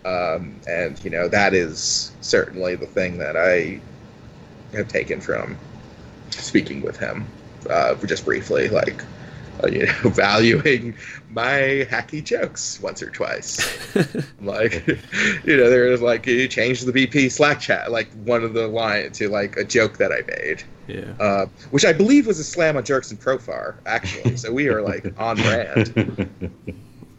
Um, 0.06 0.62
and 0.68 1.04
you 1.04 1.10
know, 1.10 1.28
that 1.30 1.54
is 1.54 2.12
certainly 2.22 2.76
the 2.76 2.88
thing 2.88 3.18
that 3.20 3.36
I 3.38 3.82
have 4.74 4.88
taken 4.88 5.22
from 5.22 5.60
speaking 6.32 6.82
with 6.82 6.98
him, 6.98 7.28
uh, 7.70 7.96
just 8.06 8.26
briefly, 8.26 8.70
like 8.70 9.04
uh, 9.64 9.68
you 9.68 9.86
know, 9.86 9.94
valuing 10.10 10.96
my 11.30 11.86
hacky 11.90 12.24
jokes 12.24 12.80
once 12.82 13.02
or 13.02 13.10
twice 13.10 13.60
like 14.42 14.86
you 15.46 15.58
know 15.58 15.70
there's 15.70 16.02
like 16.02 16.26
you 16.26 16.48
changed 16.48 16.86
the 16.86 17.08
bp 17.08 17.32
slack 17.32 17.60
chat 17.60 17.92
like 17.92 18.12
one 18.24 18.44
of 18.44 18.54
the 18.54 18.68
line 18.68 19.12
to 19.12 19.30
like 19.30 19.58
a 19.58 19.64
joke 19.64 19.98
that 19.98 20.12
i 20.12 20.22
made 20.28 20.64
yeah. 20.88 21.14
uh, 21.20 21.46
which 21.72 21.86
i 21.86 21.92
believe 21.94 22.28
was 22.28 22.40
a 22.40 22.44
slam 22.44 22.78
on 22.78 22.84
Jurickson 22.84 23.18
Profar 23.18 23.76
actually 23.86 24.38
so 24.38 24.52
we 24.52 24.68
are 24.70 24.82
like 24.82 25.06
on 25.20 25.36
brand 25.38 25.94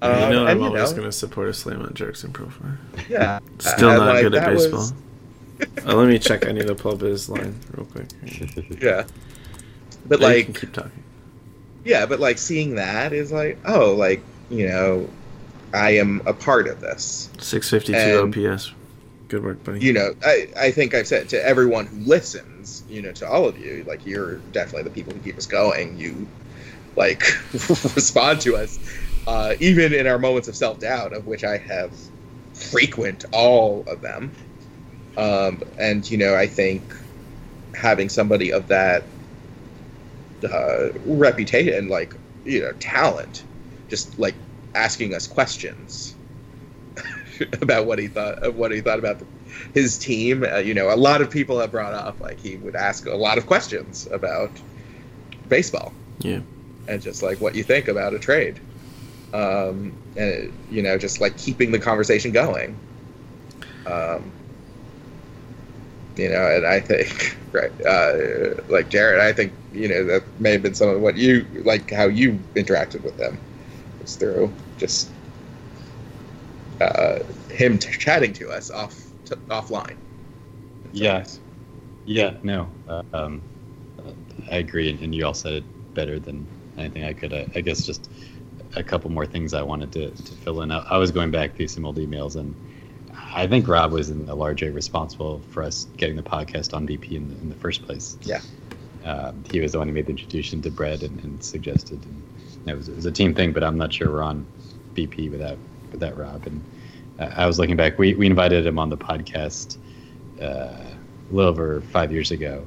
um, 0.03 0.21
you 0.21 0.29
know, 0.37 0.47
I'm 0.47 0.59
you 0.59 0.67
always 0.67 0.91
know, 0.91 0.97
going 0.99 1.09
to 1.09 1.13
support 1.13 1.49
a 1.49 1.55
slam 1.55 1.81
on 1.83 1.89
Jurickson 1.95 2.31
Profar. 2.31 2.77
yeah 3.09 3.39
Still 3.59 3.89
not 3.89 4.07
like, 4.07 4.23
good 4.23 4.35
at 4.35 4.45
that 4.45 4.53
was- 4.55 4.67
baseball. 4.67 5.03
Uh, 5.87 5.95
let 5.95 6.07
me 6.07 6.19
check. 6.19 6.47
I 6.47 6.53
need 6.53 6.67
to 6.67 6.75
pull 6.75 6.93
up 6.93 7.01
his 7.01 7.31
line 7.31 7.59
real 7.73 7.87
quick. 7.87 8.09
yeah 8.79 9.07
but 10.05 10.21
Yeah, 10.21 10.27
like 10.27 10.61
keep 10.61 10.73
talking. 10.73 11.03
Yeah 11.87 12.05
but 12.05 12.21
like 12.21 12.37
seeing 12.37 12.75
that 12.75 13.13
is 13.13 13.33
like 13.33 13.57
oh 13.65 13.95
like 13.95 14.21
you 14.51 14.69
know 14.69 15.09
i 15.73 15.91
am 15.91 16.21
a 16.27 16.33
part 16.33 16.67
of 16.67 16.81
this 16.81 17.31
652 17.39 17.97
and- 17.97 18.53
OPS. 18.55 18.73
Good 19.29 19.43
work, 19.43 19.65
buddy. 19.65 19.81
you 19.81 19.93
know, 19.93 20.15
I, 20.25 20.47
I 20.57 20.71
think 20.71 20.95
I've 20.95 21.09
said 21.09 21.29
to 21.31 21.45
everyone 21.45 21.87
who 21.87 21.97
listens, 22.05 22.85
you 22.89 23.03
know, 23.03 23.11
to 23.11 23.29
all 23.29 23.49
of 23.49 23.59
you, 23.59 23.83
like 23.85 24.07
you're 24.07 24.37
definitely 24.53 24.85
the 24.85 24.91
people 24.91 25.13
who 25.15 25.19
keep 25.19 25.37
us 25.37 25.47
going. 25.47 25.99
You 25.99 26.29
like 26.95 27.25
respond 27.53 28.41
to 28.43 28.55
us, 28.57 28.79
uh, 29.27 29.55
even 29.59 29.93
in 29.93 30.07
our 30.07 30.21
moments 30.21 30.47
of 30.47 30.55
self 30.55 30.79
doubt, 30.79 31.13
of 31.13 31.27
which 31.27 31.43
I 31.43 31.57
have 31.59 31.91
frequent 32.55 33.25
all 33.33 33.83
of 33.89 34.01
them. 34.01 34.31
Um, 35.17 35.61
and 35.77 36.09
you 36.09 36.19
know, 36.19 36.37
I 36.37 36.47
think 36.47 36.85
having 37.75 38.09
somebody 38.09 38.53
of 38.53 38.69
that 38.69 39.03
uh, 40.45 40.91
reputation, 41.05 41.89
like 41.89 42.15
you 42.45 42.61
know, 42.61 42.73
talent, 42.73 43.45
just 43.89 44.19
like 44.19 44.35
asking 44.75 45.15
us 45.15 45.27
questions 45.27 46.15
about 47.63 47.87
what 47.87 47.99
he 47.99 48.09
thought 48.09 48.43
of 48.43 48.57
what 48.57 48.71
he 48.71 48.81
thought 48.81 48.99
about 48.99 49.19
the, 49.19 49.27
his 49.75 49.99
team. 49.99 50.45
Uh, 50.45 50.59
you 50.59 50.75
know, 50.75 50.93
a 50.93 50.97
lot 50.97 51.21
of 51.21 51.31
people 51.31 51.59
have 51.61 51.71
brought 51.71 51.93
up 51.93 52.21
like 52.21 52.39
he 52.39 52.57
would 52.57 52.77
ask 52.77 53.07
a 53.07 53.15
lot 53.15 53.39
of 53.39 53.47
questions 53.47 54.07
about 54.11 54.51
baseball 55.49 55.93
yeah. 56.19 56.41
and 56.89 57.03
just 57.03 57.23
like 57.23 57.41
what 57.41 57.55
you 57.55 57.63
think 57.63 57.89
about 57.89 58.15
a 58.15 58.19
trade. 58.19 58.61
Um, 59.33 59.93
and 60.17 60.53
you 60.71 60.83
know, 60.83 60.97
just 60.99 61.21
like 61.21 61.37
keeping 61.37 61.73
the 61.73 61.79
conversation 61.79 62.33
going. 62.33 62.79
Um, 63.87 64.33
you 66.19 66.29
know, 66.31 66.47
and 66.47 66.67
I 66.67 66.81
think 66.81 67.39
right, 67.53 67.73
uh, 67.87 68.13
like 68.69 68.91
Jared, 68.91 69.21
I 69.21 69.33
think 69.33 69.53
you 69.73 69.89
know 69.89 70.05
that 70.05 70.25
may 70.39 70.53
have 70.53 70.63
been 70.63 70.75
some 70.75 70.89
of 70.89 71.01
what 71.01 71.17
you 71.17 71.47
like 71.65 71.91
how 71.91 72.07
you 72.07 72.39
interacted 72.55 73.03
with 73.03 73.17
them 73.17 73.39
was 74.01 74.17
through 74.17 74.53
just 74.77 75.11
uh, 76.81 77.19
him 77.51 77.79
t- 77.79 77.91
chatting 77.99 78.33
to 78.35 78.51
us 78.51 78.71
off 78.71 79.13
t- 79.25 79.35
offline. 79.51 79.97
Yes. 80.93 81.41
Yeah, 82.05 82.35
no. 82.43 82.69
Uh, 82.89 83.03
um, 83.13 83.43
I 84.51 84.57
agree, 84.57 84.91
and, 84.91 85.01
and 85.01 85.15
you 85.15 85.27
all 85.27 85.35
said 85.35 85.55
it 85.55 85.65
better 85.95 86.19
than 86.19 86.47
anything 86.79 87.05
I 87.05 87.13
could. 87.13 87.33
I, 87.33 87.47
I 87.57 87.61
guess 87.61 87.85
just 87.85 88.11
a 88.77 88.83
couple 88.83 89.11
more 89.11 89.27
things 89.27 89.55
I 89.55 89.63
wanted 89.63 89.93
to, 89.93 90.11
to 90.11 90.35
fill 90.35 90.63
in. 90.63 90.71
I, 90.71 90.85
I 90.91 90.99
was 90.99 91.11
going 91.11 91.31
back 91.31 91.57
through 91.57 91.69
some 91.69 91.85
old 91.85 91.97
emails, 91.97 92.37
and 92.37 92.55
I 93.35 93.47
think 93.47 93.69
Rob 93.69 93.93
was 93.93 94.11
in 94.11 94.29
a 94.29 94.35
large 94.35 94.63
way 94.63 94.71
responsible 94.71 95.43
for 95.51 95.63
us 95.63 95.87
getting 95.97 96.17
the 96.17 96.23
podcast 96.23 96.75
on 96.75 96.87
BP 96.87 97.13
in 97.13 97.29
the, 97.29 97.35
in 97.37 97.49
the 97.49 97.55
first 97.57 97.83
place. 97.83 98.17
Yeah. 98.23 98.41
Um, 99.05 99.45
he 99.51 99.61
was 99.61 99.73
the 99.73 99.79
one 99.79 99.89
who 99.89 99.95
made 99.95 100.07
the 100.07 100.13
introduction 100.13 100.63
to 100.63 100.71
Bread 100.71 101.03
and, 101.03 101.23
and 101.23 101.43
suggested, 101.43 102.03
and 102.05 102.23
it 102.69 102.75
was, 102.75 102.89
it 102.89 102.97
was 102.97 103.07
a 103.07 103.13
team 103.13 103.35
thing. 103.35 103.53
But 103.53 103.63
I'm 103.63 103.77
not 103.77 103.93
sure 103.93 104.11
we're 104.11 104.23
on 104.23 104.47
BP 104.95 105.31
without 105.31 105.59
without 105.93 106.17
Rob. 106.17 106.47
And 106.47 106.61
uh, 107.19 107.31
I 107.37 107.47
was 107.47 107.59
looking 107.59 107.77
back. 107.77 107.99
We 107.99 108.15
we 108.15 108.27
invited 108.27 108.67
him 108.67 108.79
on 108.79 108.89
the 108.89 108.97
podcast 108.97 109.77
uh, 110.41 110.45
a 110.45 110.97
little 111.31 111.51
over 111.51 111.81
five 111.93 112.11
years 112.11 112.31
ago, 112.31 112.67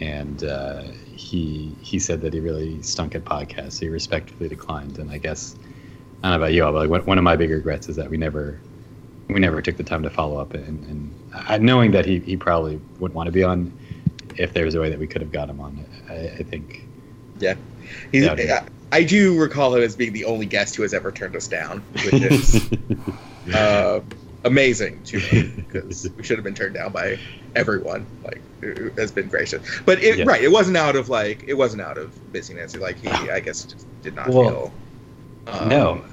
and 0.00 0.44
uh, 0.44 0.82
he 1.14 1.74
he 1.80 1.98
said 1.98 2.20
that 2.20 2.32
he 2.32 2.40
really 2.40 2.80
stunk 2.82 3.14
at 3.14 3.24
podcasts. 3.24 3.80
He 3.80 3.88
respectfully 3.88 4.48
declined, 4.48 4.98
and 4.98 5.10
I 5.10 5.18
guess 5.18 5.56
I 6.22 6.30
don't 6.30 6.38
know 6.38 6.44
about 6.44 6.52
you 6.52 6.64
all, 6.64 6.72
but 6.72 6.80
like 6.80 6.90
one, 6.90 7.06
one 7.06 7.18
of 7.18 7.24
my 7.24 7.34
big 7.34 7.50
regrets 7.50 7.88
is 7.88 7.96
that 7.96 8.08
we 8.08 8.16
never 8.16 8.60
we 9.28 9.40
never 9.40 9.60
took 9.60 9.76
the 9.76 9.82
time 9.82 10.02
to 10.02 10.10
follow 10.10 10.38
up, 10.38 10.54
and, 10.54 10.84
and 10.86 11.14
I, 11.34 11.58
knowing 11.58 11.90
that 11.92 12.06
he, 12.06 12.20
he 12.20 12.36
probably 12.36 12.80
wouldn't 12.98 13.16
want 13.16 13.26
to 13.26 13.32
be 13.32 13.42
on, 13.42 13.72
if 14.36 14.52
there 14.52 14.64
was 14.64 14.74
a 14.74 14.80
way 14.80 14.90
that 14.90 14.98
we 14.98 15.06
could 15.06 15.20
have 15.20 15.32
got 15.32 15.48
him 15.48 15.60
on, 15.60 15.84
I, 16.08 16.14
I 16.38 16.42
think 16.42 16.82
Yeah, 17.40 17.54
yeah. 18.12 18.64
I, 18.92 18.98
I 18.98 19.02
do 19.02 19.38
recall 19.38 19.74
him 19.74 19.82
as 19.82 19.96
being 19.96 20.12
the 20.12 20.24
only 20.24 20.46
guest 20.46 20.76
who 20.76 20.82
has 20.82 20.94
ever 20.94 21.10
turned 21.10 21.34
us 21.36 21.48
down, 21.48 21.82
which 21.92 22.12
is 22.22 22.68
uh, 23.52 24.00
amazing 24.44 25.02
to 25.04 25.18
me 25.18 25.52
because 25.56 26.08
we 26.16 26.22
should 26.22 26.38
have 26.38 26.44
been 26.44 26.54
turned 26.54 26.74
down 26.74 26.92
by 26.92 27.18
everyone. 27.54 28.06
Like, 28.24 28.40
who 28.60 28.90
has 28.96 29.10
been 29.10 29.28
gracious, 29.28 29.62
but 29.84 30.02
it, 30.02 30.18
Yeah. 30.18 30.24
right, 30.24 30.42
it 30.42 30.50
wasn't 30.50 30.76
out 30.76 30.96
of 30.96 31.08
like 31.08 31.44
it 31.46 31.54
wasn't 31.54 31.82
out 31.82 31.98
of 31.98 32.14
busyness. 32.32 32.76
Like 32.76 32.98
he, 32.98 33.08
I 33.30 33.40
guess, 33.40 33.64
just 33.64 33.86
did 34.02 34.14
not 34.14 34.28
Well, 34.28 34.48
feel. 34.48 34.72
Um, 35.48 35.68
no. 35.68 36.04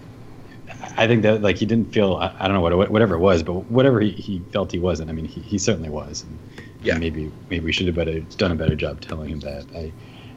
I 0.98 1.08
think 1.08 1.24
that 1.24 1.42
like 1.42 1.58
he 1.58 1.66
didn't 1.66 1.94
feel 1.94 2.16
I, 2.16 2.36
I 2.40 2.48
don't 2.48 2.56
know 2.56 2.62
what 2.62 2.92
whatever 2.92 3.16
it 3.16 3.20
was, 3.20 3.44
but 3.44 3.54
whatever 3.72 4.00
he, 4.00 4.12
he 4.12 4.40
felt 4.52 4.72
he 4.72 4.80
wasn't. 4.80 5.10
I 5.10 5.14
mean, 5.14 5.26
he, 5.26 5.42
he 5.42 5.58
certainly 5.58 5.90
was. 5.90 6.24
And, 6.24 6.40
yeah. 6.84 6.98
maybe 6.98 7.32
maybe 7.50 7.66
we 7.66 7.72
should 7.72 7.88
have 7.88 7.96
better 7.96 8.20
done 8.38 8.52
a 8.52 8.56
better 8.56 8.76
job 8.76 9.02
telling 9.02 9.30
him 9.30 9.40
that. 9.42 9.66
I, 9.76 9.92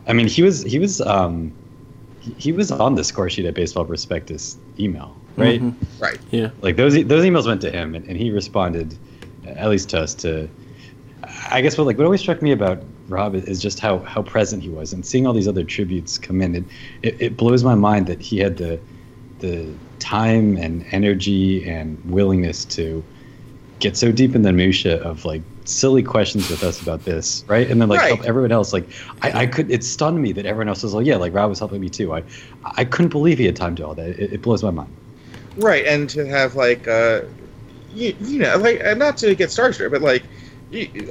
I 0.06 0.12
mean, 0.12 0.28
he 0.28 0.42
was 0.42 0.62
he 0.62 0.78
was 0.78 1.00
um, 1.00 1.52
he, 2.20 2.34
he 2.38 2.52
was 2.52 2.70
on 2.70 2.94
the 2.94 3.04
score 3.04 3.28
sheet 3.28 3.46
at 3.46 3.54
Baseball 3.54 3.84
Prospectus 3.84 4.56
email, 4.78 5.16
right? 5.36 5.60
Mm-hmm. 5.60 6.02
Right. 6.02 6.18
Yeah. 6.30 6.50
Like 6.60 6.76
those 6.76 6.94
those 6.94 7.24
emails 7.24 7.46
went 7.46 7.60
to 7.62 7.70
him, 7.70 7.94
and, 7.94 8.06
and 8.06 8.16
he 8.16 8.30
responded, 8.30 8.96
at 9.46 9.68
least 9.68 9.90
to 9.90 10.00
us, 10.00 10.14
to. 10.16 10.48
I 11.50 11.60
guess 11.60 11.76
what 11.76 11.86
like 11.86 11.98
what 11.98 12.04
always 12.04 12.20
struck 12.20 12.40
me 12.40 12.52
about 12.52 12.82
Rob 13.08 13.34
is 13.34 13.60
just 13.60 13.80
how 13.80 13.98
how 14.00 14.22
present 14.22 14.62
he 14.62 14.68
was, 14.68 14.92
and 14.92 15.04
seeing 15.04 15.26
all 15.26 15.32
these 15.32 15.48
other 15.48 15.64
tributes 15.64 16.18
come 16.18 16.40
in. 16.40 16.54
It, 16.54 16.64
it, 17.02 17.20
it 17.20 17.36
blows 17.36 17.64
my 17.64 17.74
mind 17.74 18.06
that 18.06 18.20
he 18.20 18.38
had 18.38 18.58
the 18.58 18.78
the 19.40 19.72
time 19.98 20.56
and 20.56 20.84
energy 20.90 21.68
and 21.68 22.02
willingness 22.04 22.64
to 22.64 23.02
get 23.78 23.96
so 23.96 24.10
deep 24.10 24.34
in 24.34 24.42
the 24.42 24.52
minutia 24.52 25.02
of 25.02 25.24
like 25.24 25.42
silly 25.64 26.02
questions 26.02 26.48
with 26.48 26.62
us 26.62 26.80
about 26.80 27.04
this, 27.04 27.44
right? 27.46 27.68
And 27.70 27.80
then 27.80 27.88
like 27.88 28.00
right. 28.00 28.14
help 28.14 28.24
everyone 28.24 28.52
else. 28.52 28.72
Like 28.72 28.88
I, 29.22 29.42
I 29.42 29.46
could. 29.46 29.70
It 29.70 29.84
stunned 29.84 30.20
me 30.20 30.32
that 30.32 30.46
everyone 30.46 30.68
else 30.68 30.82
was 30.82 30.94
like, 30.94 31.06
yeah, 31.06 31.16
like 31.16 31.34
Rob 31.34 31.50
was 31.50 31.58
helping 31.58 31.80
me 31.80 31.88
too. 31.88 32.14
I 32.14 32.22
I 32.64 32.84
couldn't 32.84 33.10
believe 33.10 33.38
he 33.38 33.46
had 33.46 33.56
time 33.56 33.76
to 33.76 33.86
all 33.86 33.94
that. 33.94 34.08
It, 34.08 34.34
it 34.34 34.42
blows 34.42 34.62
my 34.62 34.70
mind. 34.70 34.94
Right, 35.56 35.86
and 35.86 36.08
to 36.10 36.26
have 36.26 36.54
like 36.54 36.86
uh, 36.86 37.22
you, 37.94 38.14
you 38.20 38.38
know, 38.38 38.56
like 38.58 38.80
not 38.96 39.16
to 39.18 39.34
get 39.34 39.50
starstruck, 39.50 39.90
but 39.90 40.02
like 40.02 40.22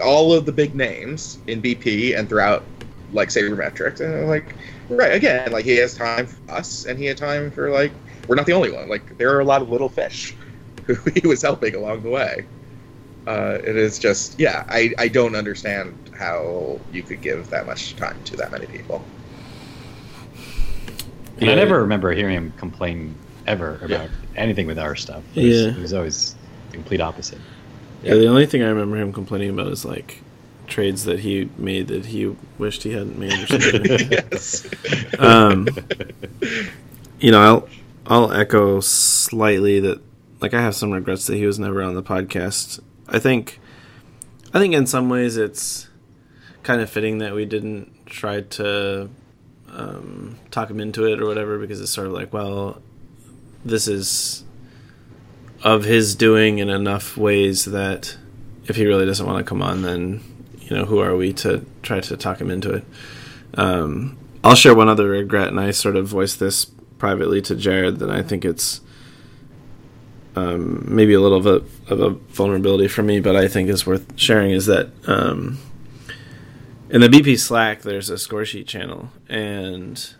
all 0.03 0.33
of 0.33 0.45
the 0.45 0.51
big 0.51 0.75
names 0.75 1.39
in 1.47 1.61
BP 1.61 2.17
and 2.17 2.27
throughout 2.27 2.63
like 3.11 3.29
sabermetrics, 3.29 4.01
and 4.01 4.27
like 4.27 4.55
right 4.89 5.13
again, 5.13 5.51
like 5.51 5.65
he 5.65 5.75
has 5.77 5.95
time 5.95 6.27
for 6.27 6.51
us, 6.51 6.85
and 6.85 6.99
he 6.99 7.05
had 7.05 7.17
time 7.17 7.51
for 7.51 7.69
like 7.69 7.91
we're 8.27 8.35
not 8.35 8.45
the 8.45 8.53
only 8.53 8.71
one. 8.71 8.87
Like 8.87 9.17
there 9.17 9.35
are 9.35 9.39
a 9.39 9.45
lot 9.45 9.61
of 9.61 9.69
little 9.69 9.89
fish 9.89 10.35
who 10.85 10.95
he 11.11 11.27
was 11.27 11.41
helping 11.41 11.75
along 11.75 12.03
the 12.03 12.09
way. 12.09 12.45
Uh, 13.27 13.57
it 13.63 13.75
is 13.75 13.97
just 13.97 14.39
yeah, 14.39 14.65
I 14.67 14.93
I 14.97 15.07
don't 15.07 15.35
understand 15.35 15.97
how 16.17 16.79
you 16.91 17.01
could 17.01 17.21
give 17.21 17.49
that 17.49 17.65
much 17.65 17.95
time 17.95 18.21
to 18.25 18.37
that 18.37 18.51
many 18.51 18.67
people. 18.67 19.03
Yeah. 21.39 21.51
I 21.51 21.55
never 21.55 21.81
remember 21.81 22.11
hearing 22.11 22.35
him 22.35 22.53
complain 22.57 23.15
ever 23.47 23.75
about 23.77 23.89
yeah. 23.89 24.07
anything 24.35 24.67
with 24.67 24.79
our 24.79 24.95
stuff. 24.95 25.23
It 25.35 25.43
was, 25.43 25.61
yeah, 25.61 25.67
it 25.69 25.81
was 25.81 25.93
always 25.93 26.35
the 26.69 26.77
complete 26.77 27.01
opposite. 27.01 27.39
Yeah, 28.03 28.15
the 28.15 28.27
only 28.27 28.45
thing 28.45 28.61
I 28.61 28.67
remember 28.67 28.97
him 28.97 29.11
complaining 29.11 29.49
about 29.49 29.67
is 29.67 29.83
like 29.83 30.21
trades 30.67 31.05
that 31.05 31.19
he 31.19 31.49
made 31.57 31.87
that 31.87 32.05
he 32.05 32.35
wished 32.57 32.83
he 32.83 32.91
hadn't 32.91 33.17
made. 33.17 33.33
Or 33.33 33.47
something. 33.47 33.85
yes. 34.11 34.69
Um, 35.19 35.67
you 37.19 37.31
know, 37.31 37.41
I'll 37.41 37.67
I'll 38.07 38.31
echo 38.31 38.79
slightly 38.81 39.79
that 39.79 40.01
like 40.41 40.53
I 40.53 40.61
have 40.61 40.75
some 40.75 40.91
regrets 40.91 41.27
that 41.27 41.35
he 41.35 41.45
was 41.45 41.59
never 41.59 41.81
on 41.81 41.95
the 41.95 42.03
podcast. 42.03 42.79
I 43.07 43.19
think 43.19 43.59
I 44.53 44.59
think 44.59 44.73
in 44.73 44.85
some 44.85 45.09
ways 45.09 45.37
it's 45.37 45.89
kind 46.63 46.81
of 46.81 46.89
fitting 46.89 47.19
that 47.19 47.33
we 47.33 47.45
didn't 47.45 48.05
try 48.05 48.41
to 48.41 49.09
um, 49.71 50.37
talk 50.51 50.69
him 50.69 50.79
into 50.79 51.05
it 51.05 51.21
or 51.21 51.25
whatever 51.25 51.59
because 51.59 51.81
it's 51.81 51.91
sort 51.91 52.07
of 52.07 52.13
like, 52.13 52.31
well, 52.31 52.81
this 53.63 53.87
is 53.87 54.43
of 55.63 55.83
his 55.83 56.15
doing 56.15 56.59
in 56.59 56.69
enough 56.69 57.17
ways 57.17 57.65
that 57.65 58.17
if 58.65 58.75
he 58.75 58.85
really 58.85 59.05
doesn't 59.05 59.25
want 59.25 59.39
to 59.39 59.43
come 59.43 59.61
on, 59.61 59.81
then 59.81 60.23
you 60.61 60.75
know 60.75 60.85
who 60.85 60.99
are 60.99 61.15
we 61.15 61.33
to 61.33 61.65
try 61.81 61.99
to 61.99 62.17
talk 62.17 62.39
him 62.39 62.51
into 62.51 62.71
it? 62.71 62.85
Um, 63.55 64.17
I'll 64.43 64.55
share 64.55 64.75
one 64.75 64.89
other 64.89 65.09
regret, 65.09 65.47
and 65.47 65.59
I 65.59 65.71
sort 65.71 65.95
of 65.95 66.07
voiced 66.07 66.39
this 66.39 66.65
privately 67.05 67.39
to 67.39 67.55
Jared 67.55 67.99
that 67.99 68.09
I 68.09 68.23
think 68.23 68.43
it's 68.43 68.81
um, 70.35 70.83
maybe 70.87 71.13
a 71.13 71.19
little 71.19 71.37
of 71.37 71.45
a, 71.45 71.93
of 71.93 72.01
a 72.01 72.09
vulnerability 72.09 72.87
for 72.87 73.03
me, 73.03 73.19
but 73.19 73.35
I 73.35 73.47
think 73.47 73.69
is 73.69 73.85
worth 73.85 74.17
sharing 74.17 74.49
is 74.49 74.65
that 74.65 74.89
um, 75.07 75.59
in 76.89 77.01
the 77.01 77.07
BP 77.07 77.37
Slack 77.37 77.83
there's 77.83 78.09
a 78.09 78.17
score 78.17 78.43
sheet 78.43 78.65
channel, 78.65 79.11
and 79.29 80.15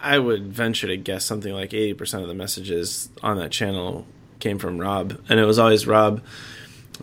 I 0.00 0.20
would 0.20 0.52
venture 0.52 0.86
to 0.86 0.96
guess 0.96 1.24
something 1.24 1.52
like 1.52 1.74
eighty 1.74 1.94
percent 1.94 2.22
of 2.22 2.28
the 2.28 2.34
messages 2.36 3.08
on 3.24 3.36
that 3.38 3.50
channel 3.50 4.06
came 4.38 4.60
from 4.60 4.78
Rob, 4.78 5.20
and 5.28 5.40
it 5.40 5.46
was 5.46 5.58
always 5.58 5.84
Rob 5.84 6.22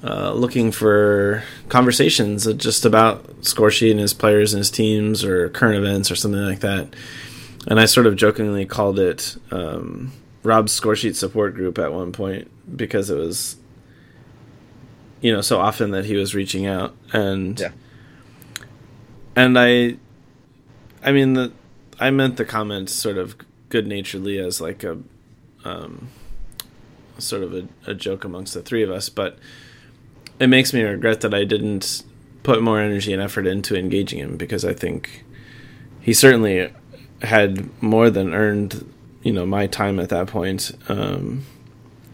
uh, 0.05 0.31
looking 0.31 0.71
for 0.71 1.43
conversations 1.67 2.45
just 2.53 2.85
about 2.85 3.43
score 3.45 3.71
sheet 3.71 3.91
and 3.91 3.99
his 3.99 4.13
players 4.13 4.53
and 4.53 4.59
his 4.59 4.71
teams 4.71 5.25
or 5.25 5.49
current 5.49 5.75
events 5.75 6.09
or 6.09 6.15
something 6.15 6.45
like 6.45 6.61
that. 6.61 6.87
And 7.67 7.80
I 7.80 7.86
sort 7.86 8.08
of 8.08 8.15
jokingly 8.15 8.65
called 8.65 8.97
it 8.97 9.36
um, 9.51 10.13
Rob's 10.43 10.71
score 10.71 10.95
sheet 10.95 11.17
support 11.17 11.53
group 11.53 11.77
at 11.77 11.91
one 11.91 12.13
point 12.13 12.49
because 12.75 13.10
it 13.10 13.17
was, 13.17 13.58
you 15.19 15.34
know, 15.34 15.41
so 15.41 15.60
often 15.60 15.91
that 15.91 16.06
he 16.06 16.15
was 16.15 16.34
reaching 16.34 16.65
out 16.65 16.95
and 17.12 17.60
yeah. 17.60 17.71
and 19.36 19.60
I, 19.60 19.97
I 21.03 21.12
mean 21.12 21.34
the, 21.34 21.51
I 21.99 22.10
meant 22.10 22.38
the 22.38 22.45
comment 22.45 22.89
sort 22.89 23.17
of 23.17 23.36
good 23.67 23.86
naturedly 23.86 24.39
as 24.39 24.62
like 24.62 24.86
a, 24.86 24.99
um, 25.65 26.08
sort 27.17 27.43
of 27.43 27.53
a, 27.53 27.67
a 27.86 27.93
joke 27.93 28.23
amongst 28.23 28.53
the 28.53 28.62
three 28.62 28.84
of 28.84 28.89
us, 28.89 29.10
but 29.10 29.38
it 30.39 30.47
makes 30.47 30.73
me 30.73 30.84
regret 30.84 31.19
that 31.21 31.34
I 31.34 31.43
didn't 31.43 32.03
put 32.43 32.62
more 32.62 32.80
energy 32.80 33.12
and 33.12 33.21
effort 33.21 33.45
into 33.45 33.75
engaging 33.75 34.19
him 34.19 34.38
because 34.38 34.63
I 34.63 34.73
think 34.73 35.25
he 35.99 36.13
certainly 36.13 36.71
had 37.21 37.69
more 37.82 38.10
than 38.10 38.34
earned, 38.34 38.93
you 39.23 39.32
know, 39.32 39.45
my 39.45 39.67
time 39.67 39.99
at 39.99 40.10
that 40.10 40.27
point. 40.27 40.71
Um, 40.89 41.45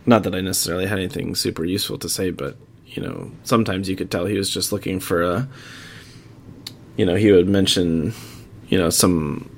not 0.06 0.24
that 0.24 0.36
I 0.36 0.42
necessarily 0.42 0.86
had 0.86 1.00
anything 1.00 1.36
super 1.36 1.63
useful 1.63 1.98
to 2.00 2.10
say, 2.10 2.30
but 2.30 2.58
you 2.86 3.02
know, 3.02 3.32
sometimes 3.44 3.89
you 3.89 3.96
could 3.96 4.12
tell 4.12 4.26
he 4.26 4.38
was 4.38 4.50
just 4.50 4.72
looking 4.72 5.00
for 5.00 5.24
a. 5.24 5.48
You 6.96 7.08
know, 7.08 7.16
he 7.16 7.32
would 7.32 7.50
mention, 7.50 8.13
you 8.68 8.78
know, 8.78 8.92
some 8.92 9.50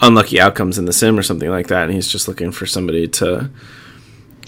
unlucky 0.00 0.40
outcomes 0.40 0.78
in 0.78 0.86
the 0.86 0.92
sim 0.92 1.18
or 1.18 1.22
something 1.22 1.50
like 1.50 1.66
that, 1.66 1.84
and 1.84 1.92
he's 1.92 2.08
just 2.08 2.28
looking 2.28 2.50
for 2.50 2.64
somebody 2.64 3.06
to 3.08 3.50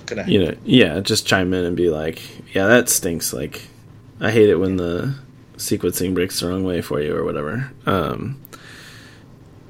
Connect. 0.07 0.29
You 0.29 0.45
know, 0.45 0.55
yeah, 0.65 1.01
just 1.01 1.27
chime 1.27 1.55
in 1.55 1.65
and 1.65 1.77
be 1.77 1.89
like, 1.89 2.21
"Yeah, 2.55 2.67
that 2.67 2.89
stinks." 2.89 3.33
Like, 3.33 3.63
I 4.21 4.31
hate 4.31 4.49
it 4.49 4.57
when 4.57 4.77
the 4.77 5.15
sequencing 5.57 6.15
breaks 6.15 6.41
the 6.41 6.49
wrong 6.49 6.65
way 6.65 6.81
for 6.81 7.01
you 7.01 7.17
or 7.17 7.25
whatever. 7.25 7.71
Um, 7.87 8.41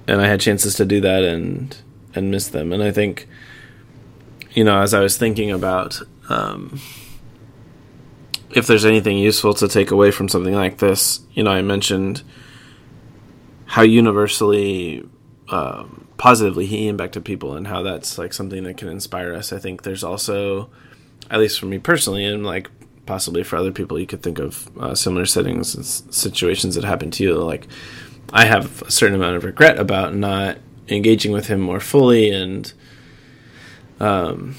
and 0.07 0.21
I 0.21 0.27
had 0.27 0.41
chances 0.41 0.75
to 0.77 0.85
do 0.85 1.01
that 1.01 1.23
and 1.23 1.77
and 2.15 2.31
miss 2.31 2.49
them. 2.49 2.73
And 2.73 2.83
I 2.83 2.93
think, 2.93 3.27
you 4.53 4.65
know, 4.65 4.81
as 4.81 4.95
I 4.95 5.01
was 5.01 5.17
thinking 5.17 5.51
about 5.51 6.01
um, 6.29 6.81
if 8.51 8.67
there's 8.67 8.85
anything 8.85 9.19
useful 9.19 9.53
to 9.55 9.69
take 9.69 9.91
away 9.91 10.11
from 10.11 10.29
something 10.29 10.55
like 10.55 10.79
this, 10.79 11.21
you 11.33 11.43
know, 11.43 11.51
I 11.51 11.63
mentioned 11.63 12.23
how 13.67 13.83
universally 13.83 15.09
um, 15.49 16.07
positively 16.17 16.67
he 16.67 16.87
impacted 16.87 17.25
people 17.25 17.55
and 17.55 17.67
how 17.67 17.83
that's 17.83 18.17
like 18.17 18.33
something 18.33 18.63
that 18.65 18.77
can 18.77 18.89
inspire 18.89 19.35
us. 19.35 19.53
I 19.53 19.59
think 19.59 19.83
there's 19.83 20.05
also, 20.05 20.71
at 21.31 21.41
least 21.41 21.59
for 21.59 21.67
me 21.67 21.79
personally, 21.79 22.25
and 22.25 22.47
like 22.47 22.71
possibly 23.07 23.43
for 23.43 23.57
other 23.57 23.73
people, 23.73 23.99
you 23.99 24.07
could 24.07 24.23
think 24.23 24.39
of 24.39 24.71
uh, 24.79 24.95
similar 24.95 25.27
settings 25.27 25.75
and 25.75 25.85
situations 25.85 26.77
that 26.77 26.85
happen 26.85 27.11
to 27.11 27.25
you. 27.25 27.35
Like 27.35 27.67
I 28.33 28.47
have 28.47 28.83
a 28.83 28.91
certain 28.91 29.17
amount 29.17 29.37
of 29.37 29.45
regret 29.45 29.79
about 29.79 30.15
not 30.15 30.59
engaging 30.89 31.33
with 31.33 31.47
him 31.47 31.61
more 31.61 31.81
fully 31.81 32.31
and 32.31 32.73
um, 34.01 34.57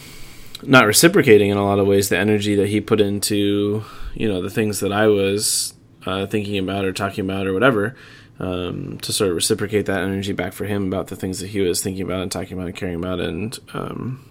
not 0.63 0.85
reciprocating 0.85 1.49
in 1.49 1.57
a 1.57 1.65
lot 1.65 1.79
of 1.79 1.87
ways 1.87 2.09
the 2.09 2.17
energy 2.17 2.55
that 2.55 2.67
he 2.67 2.81
put 2.81 3.01
into 3.01 3.83
you 4.13 4.27
know 4.27 4.41
the 4.41 4.49
things 4.49 4.79
that 4.79 4.91
I 4.91 5.07
was 5.07 5.73
uh, 6.05 6.25
thinking 6.25 6.57
about 6.57 6.85
or 6.85 6.93
talking 6.93 7.25
about 7.25 7.47
or 7.47 7.53
whatever 7.53 7.95
um, 8.39 8.97
to 8.99 9.13
sort 9.13 9.29
of 9.29 9.35
reciprocate 9.35 9.85
that 9.85 10.03
energy 10.03 10.33
back 10.33 10.53
for 10.53 10.65
him 10.65 10.87
about 10.87 11.07
the 11.07 11.15
things 11.15 11.39
that 11.39 11.47
he 11.47 11.61
was 11.61 11.81
thinking 11.81 12.03
about 12.03 12.21
and 12.21 12.31
talking 12.31 12.53
about 12.53 12.67
and 12.67 12.75
caring 12.75 12.95
about. 12.95 13.19
And, 13.19 13.57
um, 13.73 14.29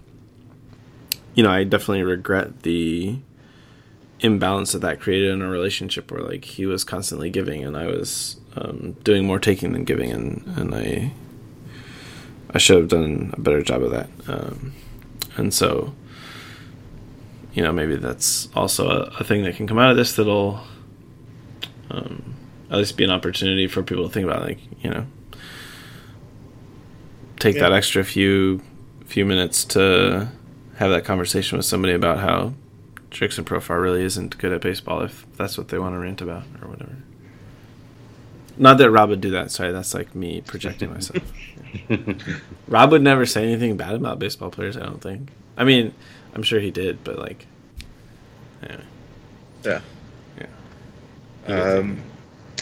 you 1.34 1.42
know, 1.42 1.50
I 1.50 1.64
definitely 1.64 2.02
regret 2.02 2.62
the 2.62 3.18
imbalance 4.20 4.72
that 4.72 4.80
that 4.80 5.00
created 5.00 5.30
in 5.30 5.42
a 5.42 5.48
relationship 5.48 6.10
where 6.10 6.22
like 6.22 6.44
he 6.44 6.66
was 6.66 6.84
constantly 6.84 7.30
giving 7.30 7.64
and 7.64 7.76
I 7.76 7.86
was 7.86 8.36
um, 8.56 8.92
doing 9.04 9.26
more 9.26 9.38
taking 9.38 9.72
than 9.72 9.84
giving. 9.84 10.10
And, 10.10 10.44
and 10.56 10.74
I, 10.74 11.12
I 12.50 12.58
should 12.58 12.78
have 12.78 12.88
done 12.88 13.32
a 13.36 13.40
better 13.40 13.62
job 13.62 13.82
of 13.82 13.90
that. 13.90 14.08
Um, 14.28 14.72
and 15.36 15.52
so, 15.52 15.94
you 17.52 17.62
know, 17.62 17.72
maybe 17.72 17.96
that's 17.96 18.48
also 18.54 18.88
a, 18.88 19.00
a, 19.20 19.24
thing 19.24 19.42
that 19.44 19.56
can 19.56 19.66
come 19.66 19.78
out 19.78 19.90
of 19.90 19.96
this 19.96 20.14
that'll, 20.14 20.60
um, 21.90 22.34
at 22.70 22.78
least 22.78 22.96
be 22.96 23.04
an 23.04 23.10
opportunity 23.10 23.66
for 23.66 23.82
people 23.82 24.06
to 24.06 24.12
think 24.12 24.24
about 24.24 24.42
like 24.42 24.58
you 24.82 24.90
know 24.90 25.06
take 27.38 27.54
yeah. 27.54 27.62
that 27.62 27.72
extra 27.72 28.04
few 28.04 28.60
few 29.04 29.24
minutes 29.24 29.64
to 29.64 30.28
have 30.76 30.90
that 30.90 31.04
conversation 31.04 31.56
with 31.56 31.66
somebody 31.66 31.94
about 31.94 32.18
how 32.18 32.52
Jurickson 33.10 33.44
Profar 33.44 33.80
really 33.80 34.02
isn't 34.02 34.36
good 34.38 34.52
at 34.52 34.60
baseball 34.60 35.02
if 35.02 35.24
that's 35.36 35.56
what 35.56 35.68
they 35.68 35.78
want 35.78 35.94
to 35.94 35.98
rant 35.98 36.20
about 36.20 36.42
or 36.60 36.68
whatever. 36.68 36.96
Not 38.56 38.78
that 38.78 38.90
Rob 38.90 39.10
would 39.10 39.20
do 39.20 39.30
that. 39.30 39.50
Sorry, 39.50 39.72
that's 39.72 39.94
like 39.94 40.14
me 40.14 40.40
projecting 40.40 40.92
myself. 40.92 41.22
Rob 42.68 42.92
would 42.92 43.02
never 43.02 43.26
say 43.26 43.42
anything 43.42 43.76
bad 43.76 43.94
about 43.94 44.18
baseball 44.18 44.50
players. 44.50 44.76
I 44.76 44.80
don't 44.80 45.00
think. 45.00 45.30
I 45.56 45.64
mean, 45.64 45.92
I'm 46.34 46.42
sure 46.42 46.60
he 46.60 46.70
did, 46.70 47.02
but 47.04 47.18
like, 47.18 47.46
anyway. 48.62 48.84
Yeah. 49.64 49.80
Yeah. 51.48 51.54
Um, 51.54 52.02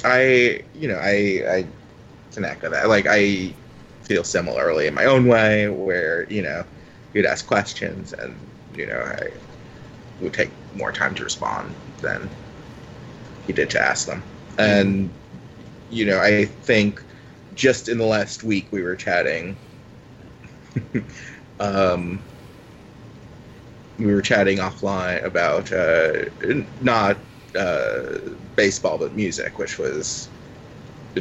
I, 0.04 0.62
you 0.74 0.88
know, 0.88 0.96
I, 0.96 1.44
I 1.48 1.66
connect 2.32 2.62
with 2.62 2.72
that. 2.72 2.88
Like, 2.88 3.06
I 3.08 3.52
feel 4.02 4.24
similarly 4.24 4.86
in 4.86 4.94
my 4.94 5.04
own 5.04 5.26
way, 5.26 5.68
where 5.68 6.24
you 6.24 6.42
know, 6.42 6.64
you'd 7.14 7.26
ask 7.26 7.46
questions, 7.46 8.12
and 8.12 8.34
you 8.74 8.86
know, 8.86 8.98
I 8.98 9.30
would 10.20 10.32
take 10.32 10.50
more 10.74 10.92
time 10.92 11.14
to 11.16 11.24
respond 11.24 11.74
than 12.00 12.28
he 13.46 13.52
did 13.52 13.70
to 13.70 13.80
ask 13.80 14.06
them. 14.06 14.22
And 14.58 15.10
you 15.92 16.06
know, 16.06 16.18
I 16.20 16.46
think 16.46 17.04
just 17.54 17.88
in 17.88 17.98
the 17.98 18.06
last 18.06 18.42
week 18.42 18.68
we 18.72 18.82
were 18.82 18.96
chatting. 18.96 19.56
um, 21.60 22.24
we 23.98 24.06
were 24.06 24.22
chatting 24.22 24.58
offline 24.58 25.22
about 25.24 25.72
uh, 25.72 26.12
not 26.80 27.18
uh, 27.56 28.18
baseball 28.56 28.98
but 28.98 29.14
music, 29.14 29.58
which 29.58 29.78
was 29.78 30.30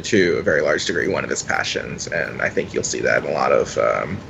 to 0.02 0.36
a 0.38 0.42
very 0.42 0.62
large 0.62 0.86
degree 0.86 1.08
one 1.08 1.24
of 1.24 1.30
his 1.30 1.42
passions, 1.42 2.06
and 2.08 2.42
I 2.42 2.48
think 2.48 2.72
you'll 2.72 2.84
see 2.84 3.00
that 3.00 3.24
in 3.24 3.30
a 3.30 3.34
lot 3.34 3.52
of 3.52 3.76
um, 3.78 4.20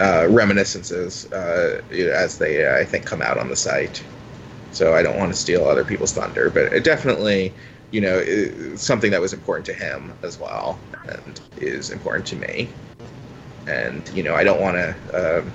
uh, 0.00 0.26
reminiscences 0.28 1.30
uh, 1.32 1.80
as 1.92 2.38
they, 2.38 2.66
uh, 2.66 2.78
I 2.78 2.84
think, 2.84 3.06
come 3.06 3.22
out 3.22 3.38
on 3.38 3.48
the 3.48 3.56
site. 3.56 4.04
So 4.70 4.94
I 4.94 5.02
don't 5.02 5.18
want 5.18 5.32
to 5.32 5.38
steal 5.38 5.66
other 5.66 5.84
people's 5.84 6.12
thunder, 6.12 6.50
but 6.50 6.72
it 6.72 6.84
definitely, 6.84 7.54
you 7.94 8.00
know, 8.00 8.74
something 8.74 9.12
that 9.12 9.20
was 9.20 9.32
important 9.32 9.64
to 9.66 9.72
him 9.72 10.12
as 10.24 10.40
well, 10.40 10.80
and 11.06 11.40
is 11.58 11.90
important 11.90 12.26
to 12.26 12.34
me. 12.34 12.68
And 13.68 14.02
you 14.12 14.24
know, 14.24 14.34
I 14.34 14.42
don't 14.42 14.60
want 14.60 14.76
to 14.76 15.38
um, 15.38 15.52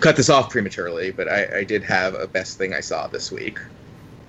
cut 0.00 0.14
this 0.14 0.28
off 0.28 0.50
prematurely, 0.50 1.12
but 1.12 1.26
I, 1.26 1.60
I 1.60 1.64
did 1.64 1.82
have 1.84 2.14
a 2.16 2.26
best 2.26 2.58
thing 2.58 2.74
I 2.74 2.80
saw 2.80 3.06
this 3.06 3.32
week, 3.32 3.58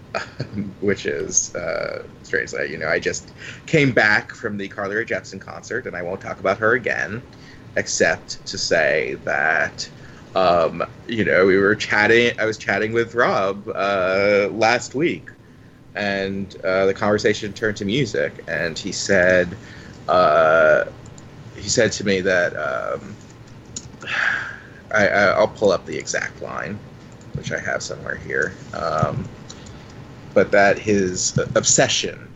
which 0.80 1.06
is 1.06 1.54
uh, 1.56 2.04
strangely, 2.23 2.71
you 2.71 2.78
know, 2.78 2.88
I 2.88 3.00
just 3.00 3.34
came 3.65 3.91
back 3.91 4.34
from 4.34 4.56
the 4.56 4.69
Carly 4.69 4.95
Rae 4.95 5.04
Jepsen 5.04 5.41
concert, 5.41 5.88
and 5.88 5.95
I 5.95 6.02
won't 6.02 6.21
talk 6.21 6.39
about 6.39 6.58
her 6.60 6.76
again, 6.76 7.21
except 7.76 8.45
to 8.47 8.58
say 8.58 9.15
that, 9.26 9.89
um, 10.36 10.82
you 11.06 11.26
know, 11.26 11.45
we 11.45 11.58
were 11.58 11.76
chatting. 11.76 12.32
I 12.39 12.45
was 12.45 12.58
chatting 12.58 12.93
with 12.93 13.13
Rob 13.13 13.67
uh, 13.76 14.47
last 14.54 14.95
week, 14.95 15.32
and 15.97 16.55
uh, 16.63 16.86
the 16.86 16.93
conversation 16.93 17.53
turned 17.53 17.77
to 17.77 17.86
music, 17.86 18.43
and 18.47 18.77
he 18.77 18.91
said, 18.91 19.57
uh, 20.07 20.86
he 21.55 21.67
said 21.69 21.91
to 21.93 22.03
me 22.05 22.21
that. 22.21 22.55
Um, 22.55 23.15
I, 24.91 25.07
I'll 25.07 25.49
pull 25.49 25.71
up 25.71 25.86
the 25.86 25.97
exact 25.97 26.41
line, 26.41 26.79
which 27.33 27.51
I 27.51 27.60
have 27.60 27.83
somewhere 27.83 28.15
here. 28.15 28.53
Um, 28.73 29.27
but 30.33 30.51
that 30.51 30.77
his 30.77 31.38
obsession 31.55 32.31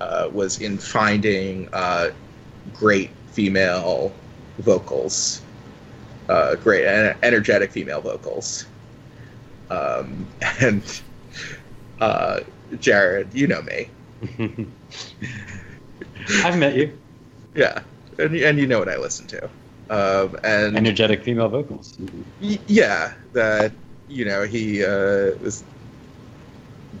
uh, 0.00 0.28
was 0.32 0.60
in 0.60 0.78
finding 0.78 1.68
uh, 1.72 2.10
great 2.74 3.10
female 3.32 4.12
vocals, 4.58 5.42
uh, 6.28 6.56
great 6.56 6.84
energetic 7.22 7.70
female 7.70 8.00
vocals. 8.00 8.66
Um, 9.70 10.26
and 10.60 11.02
uh, 12.00 12.40
Jared, 12.80 13.34
you 13.34 13.46
know 13.46 13.62
me. 13.62 13.88
I've 16.44 16.58
met 16.58 16.74
you. 16.76 16.98
Yeah, 17.54 17.82
and, 18.18 18.34
and 18.34 18.58
you 18.58 18.66
know 18.66 18.78
what 18.78 18.88
I 18.88 18.96
listen 18.96 19.26
to. 19.28 19.44
Um, 19.90 20.36
and 20.44 20.76
energetic 20.76 21.22
female 21.22 21.48
vocals. 21.48 21.94
Y- 22.40 22.58
yeah, 22.66 23.12
that 23.32 23.72
you 24.08 24.24
know 24.24 24.42
he 24.44 24.84
uh, 24.84 25.32
was 25.40 25.64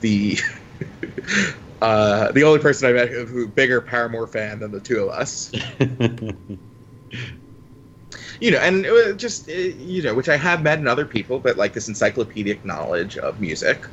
the 0.00 0.38
uh, 1.82 2.32
the 2.32 2.44
only 2.44 2.58
person 2.60 2.88
I 2.88 2.92
met 2.92 3.08
who, 3.08 3.24
who 3.26 3.48
bigger 3.48 3.80
Paramore 3.80 4.26
fan 4.26 4.60
than 4.60 4.70
the 4.72 4.80
two 4.80 5.02
of 5.04 5.08
us. 5.10 5.52
you 8.40 8.50
know, 8.50 8.58
and 8.58 8.84
it 8.84 8.92
was 8.92 9.16
just 9.16 9.48
you 9.48 10.02
know, 10.02 10.14
which 10.14 10.28
I 10.28 10.36
have 10.36 10.62
met 10.62 10.78
in 10.78 10.86
other 10.88 11.06
people, 11.06 11.40
but 11.40 11.56
like 11.56 11.72
this 11.72 11.88
encyclopedic 11.88 12.64
knowledge 12.64 13.16
of 13.16 13.40
music. 13.40 13.86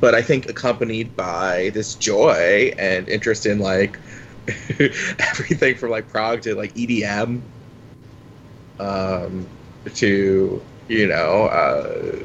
But 0.00 0.14
I 0.14 0.22
think 0.22 0.48
accompanied 0.48 1.14
by 1.16 1.70
this 1.72 1.94
joy 1.94 2.72
and 2.78 3.08
interest 3.08 3.46
in 3.46 3.58
like 3.60 3.98
everything 4.78 5.76
from 5.76 5.90
like 5.90 6.08
prog 6.08 6.42
to 6.42 6.54
like 6.54 6.74
EDM 6.74 7.40
um, 8.80 9.46
to 9.94 10.62
you 10.88 11.06
know 11.06 11.44
uh, 11.46 12.18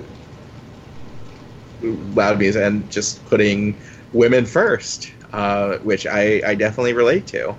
loud 2.15 2.39
music 2.39 2.63
and 2.63 2.89
just 2.91 3.23
putting 3.25 3.77
women 4.13 4.45
first, 4.45 5.11
uh, 5.33 5.77
which 5.79 6.07
I, 6.07 6.41
I 6.45 6.55
definitely 6.55 6.93
relate 6.93 7.27
to. 7.27 7.55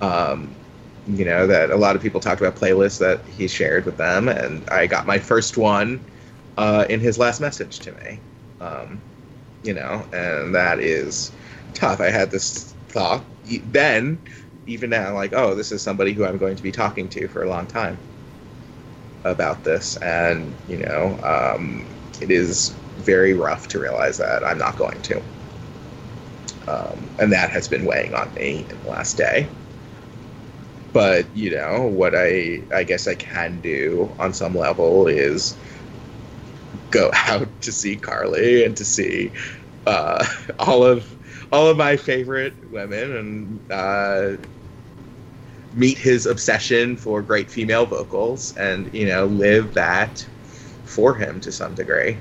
Um, 0.00 0.54
you 1.06 1.24
know 1.24 1.46
that 1.46 1.70
a 1.70 1.76
lot 1.76 1.96
of 1.96 2.02
people 2.02 2.20
talked 2.20 2.40
about 2.40 2.56
playlists 2.56 2.98
that 3.00 3.24
he 3.26 3.48
shared 3.48 3.84
with 3.84 3.96
them, 3.96 4.28
and 4.28 4.68
I 4.70 4.86
got 4.86 5.06
my 5.06 5.18
first 5.18 5.56
one 5.56 6.00
uh, 6.56 6.86
in 6.88 7.00
his 7.00 7.18
last 7.18 7.40
message 7.40 7.80
to 7.80 7.92
me. 8.04 8.20
Um, 8.62 9.02
you 9.62 9.74
know, 9.74 10.04
and 10.12 10.54
that 10.54 10.80
is 10.80 11.32
tough. 11.74 12.00
I 12.00 12.10
had 12.10 12.30
this 12.30 12.74
thought 12.88 13.24
then 13.72 14.18
even 14.66 14.90
now, 14.90 15.14
like, 15.14 15.32
oh, 15.32 15.54
this 15.54 15.72
is 15.72 15.82
somebody 15.82 16.12
who 16.12 16.24
I'm 16.24 16.38
going 16.38 16.56
to 16.56 16.62
be 16.62 16.70
talking 16.72 17.08
to 17.10 17.28
for 17.28 17.42
a 17.42 17.48
long 17.48 17.66
time 17.66 17.98
about 19.24 19.64
this, 19.64 19.96
and 19.98 20.54
you 20.68 20.78
know, 20.78 21.18
um, 21.22 21.86
it 22.20 22.30
is 22.30 22.74
very 22.98 23.34
rough 23.34 23.68
to 23.68 23.80
realize 23.80 24.18
that 24.18 24.44
I'm 24.44 24.58
not 24.58 24.76
going 24.76 25.00
to, 25.02 25.22
um, 26.68 27.10
and 27.18 27.32
that 27.32 27.50
has 27.50 27.68
been 27.68 27.84
weighing 27.84 28.14
on 28.14 28.32
me 28.34 28.64
in 28.70 28.82
the 28.82 28.90
last 28.90 29.16
day. 29.16 29.48
But 30.92 31.26
you 31.34 31.50
know, 31.50 31.82
what 31.82 32.14
I 32.14 32.62
I 32.72 32.84
guess 32.84 33.08
I 33.08 33.14
can 33.14 33.60
do 33.60 34.14
on 34.18 34.32
some 34.32 34.56
level 34.56 35.08
is 35.08 35.56
go 36.90 37.10
out 37.26 37.48
to 37.62 37.72
see 37.72 37.96
Carly 37.96 38.64
and 38.64 38.76
to 38.76 38.84
see 38.84 39.32
uh, 39.86 40.24
all 40.58 40.84
of 40.84 41.16
all 41.52 41.68
of 41.68 41.76
my 41.76 41.96
favorite 41.96 42.54
women 42.70 43.16
and 43.16 43.60
uh, 43.70 44.36
meet 45.74 45.98
his 45.98 46.26
obsession 46.26 46.96
for 46.96 47.22
great 47.22 47.50
female 47.50 47.86
vocals 47.86 48.56
and 48.56 48.92
you 48.94 49.06
know 49.06 49.26
live 49.26 49.74
that 49.74 50.26
for 50.84 51.14
him 51.14 51.40
to 51.40 51.50
some 51.52 51.74
degree 51.74 52.16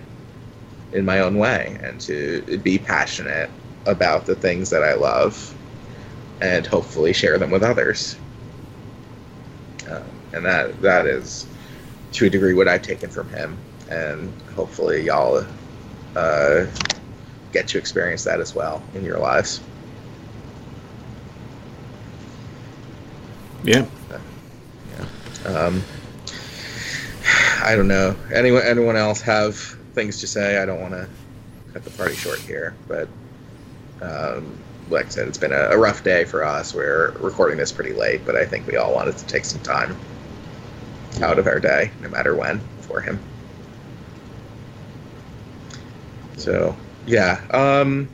in 0.94 1.06
my 1.06 1.20
own 1.20 1.38
way 1.38 1.78
and 1.84 2.00
to 2.00 2.42
be 2.64 2.78
passionate 2.78 3.50
about 3.86 4.26
the 4.26 4.36
things 4.36 4.70
that 4.70 4.84
I 4.84 4.94
love 4.94 5.56
and 6.42 6.66
hopefully 6.66 7.14
share 7.14 7.38
them 7.38 7.52
with 7.52 7.64
others. 7.64 8.16
Um, 9.90 10.04
and 10.34 10.46
that 10.46 10.82
that 10.82 11.06
is 11.06 11.46
to 12.14 12.26
a 12.26 12.30
degree 12.30 12.54
what 12.54 12.68
I've 12.68 12.82
taken 12.82 13.10
from 13.10 13.28
him 13.30 13.58
and 13.92 14.34
hopefully 14.56 15.04
y'all 15.04 15.46
uh, 16.16 16.66
get 17.52 17.68
to 17.68 17.78
experience 17.78 18.24
that 18.24 18.40
as 18.40 18.56
well 18.56 18.82
in 18.96 19.04
your 19.04 19.20
lives. 19.20 19.62
Yeah. 23.64 23.86
Yeah. 25.46 25.58
Um, 25.58 25.84
I 27.64 27.76
don't 27.76 27.88
know. 27.88 28.16
Anyone 28.34 28.64
anyone 28.64 28.96
else 28.96 29.22
have 29.22 29.56
things 29.94 30.20
to 30.22 30.28
say? 30.28 30.58
I 30.58 30.66
don't 30.66 30.82
want 30.82 30.94
to 30.94 31.08
cut 31.74 31.84
the 31.84 31.92
party 31.92 32.16
short 32.16 32.40
here, 32.40 32.76
but 32.88 33.08
um, 34.02 34.58
like 34.90 35.06
I 35.06 35.10
said, 35.10 35.28
it's 35.28 35.38
been 35.38 35.52
a, 35.54 35.70
a 35.70 35.78
rough 35.78 36.04
day 36.04 36.24
for 36.26 36.44
us. 36.44 36.74
We're 36.74 37.12
recording 37.20 37.58
this 37.58 37.72
pretty 37.72 37.94
late, 37.94 38.26
but 38.26 38.36
I 38.36 38.46
think 38.46 38.66
we 38.66 38.78
all 38.78 38.94
wanted 38.94 39.18
to 39.18 39.26
take 39.28 39.46
some 39.46 39.62
time 39.62 39.96
out 41.22 41.38
of 41.38 41.46
our 41.46 41.60
day, 41.60 41.92
no 42.02 42.10
matter 42.10 42.36
when, 42.36 42.60
for 42.82 43.00
him. 43.00 43.20
So 46.42 46.76
yeah. 47.06 47.42
Um, 47.52 48.10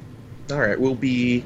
all 0.51 0.59
right, 0.59 0.80
we'll 0.80 0.95
be 0.95 1.43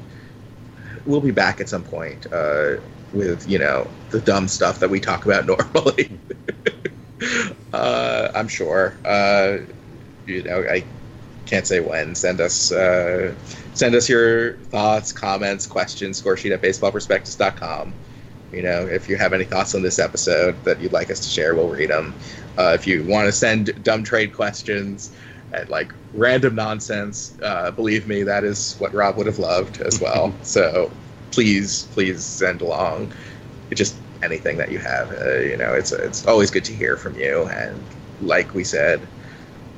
we'll 1.06 1.20
be 1.20 1.30
back 1.30 1.60
at 1.60 1.68
some 1.68 1.82
point 1.82 2.26
uh, 2.32 2.76
with 3.12 3.48
you 3.48 3.58
know 3.58 3.88
the 4.10 4.20
dumb 4.20 4.48
stuff 4.48 4.78
that 4.80 4.90
we 4.90 5.00
talk 5.00 5.24
about 5.24 5.46
normally. 5.74 6.18
uh, 7.72 8.30
I'm 8.34 8.48
sure. 8.48 8.96
Uh, 9.04 9.58
you 10.26 10.42
know, 10.42 10.64
I 10.68 10.84
can't 11.46 11.66
say 11.66 11.80
when. 11.80 12.14
Send 12.14 12.40
us 12.40 12.72
uh, 12.72 13.34
send 13.74 13.94
us 13.94 14.08
your 14.08 14.54
thoughts, 14.54 15.12
comments, 15.12 15.66
questions. 15.66 16.20
Scoresheet 16.20 16.52
at 16.52 16.62
baseballprospectus.com. 16.62 17.92
You 18.52 18.62
know, 18.62 18.86
if 18.86 19.08
you 19.08 19.16
have 19.16 19.32
any 19.32 19.44
thoughts 19.44 19.74
on 19.74 19.82
this 19.82 19.98
episode 19.98 20.62
that 20.64 20.80
you'd 20.80 20.92
like 20.92 21.10
us 21.10 21.20
to 21.20 21.28
share, 21.28 21.54
we'll 21.54 21.70
read 21.70 21.88
them. 21.88 22.14
Uh, 22.58 22.72
if 22.74 22.86
you 22.86 23.02
want 23.04 23.26
to 23.26 23.32
send 23.32 23.82
dumb 23.82 24.04
trade 24.04 24.34
questions 24.34 25.10
at 25.52 25.70
like 25.70 25.92
random 26.14 26.54
nonsense. 26.54 27.36
Uh, 27.42 27.70
believe 27.70 28.06
me, 28.06 28.22
that 28.22 28.44
is 28.44 28.74
what 28.78 28.92
Rob 28.94 29.16
would 29.16 29.26
have 29.26 29.38
loved 29.38 29.80
as 29.80 30.00
well. 30.00 30.34
so 30.42 30.90
please, 31.30 31.84
please 31.92 32.24
send 32.24 32.60
along 32.60 33.12
just 33.74 33.96
anything 34.22 34.56
that 34.58 34.70
you 34.70 34.78
have. 34.78 35.10
Uh, 35.12 35.38
you 35.38 35.56
know, 35.56 35.74
it's 35.74 35.92
it's 35.92 36.26
always 36.26 36.50
good 36.50 36.64
to 36.66 36.72
hear 36.72 36.96
from 36.96 37.16
you. 37.16 37.46
And 37.48 37.82
like 38.20 38.54
we 38.54 38.64
said, 38.64 39.00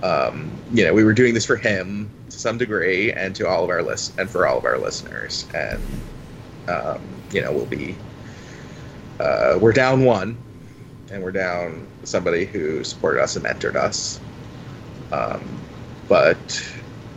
um, 0.03 0.51
you 0.73 0.85
know, 0.85 0.93
we 0.93 1.05
were 1.05 1.15
doing 1.15 1.35
this 1.35 1.47
for 1.47 1.57
him 1.57 2.11
to 2.29 2.39
some 2.39 2.59
degree, 2.59 3.13
and 3.13 3.35
to 3.37 3.49
all 3.49 3.65
of 3.65 3.71
our 3.71 3.83
list 3.83 4.19
and 4.19 4.29
for 4.29 4.47
all 4.47 4.59
of 4.59 4.65
our 4.65 4.79
listeners. 4.79 5.47
And 5.55 5.81
um, 6.69 7.01
you 7.33 7.41
know, 7.41 7.53
we'll 7.53 7.67
be 7.67 7.97
uh, 9.21 9.59
we're 9.61 9.73
down 9.73 10.05
one, 10.05 10.37
and 11.11 11.23
we're 11.23 11.33
down 11.33 11.87
somebody 12.03 12.45
who 12.45 12.85
supported 12.85 13.23
us 13.23 13.37
and 13.37 13.45
mentored 13.45 13.77
us. 13.77 14.21
Um, 15.13 15.41
but 16.09 16.63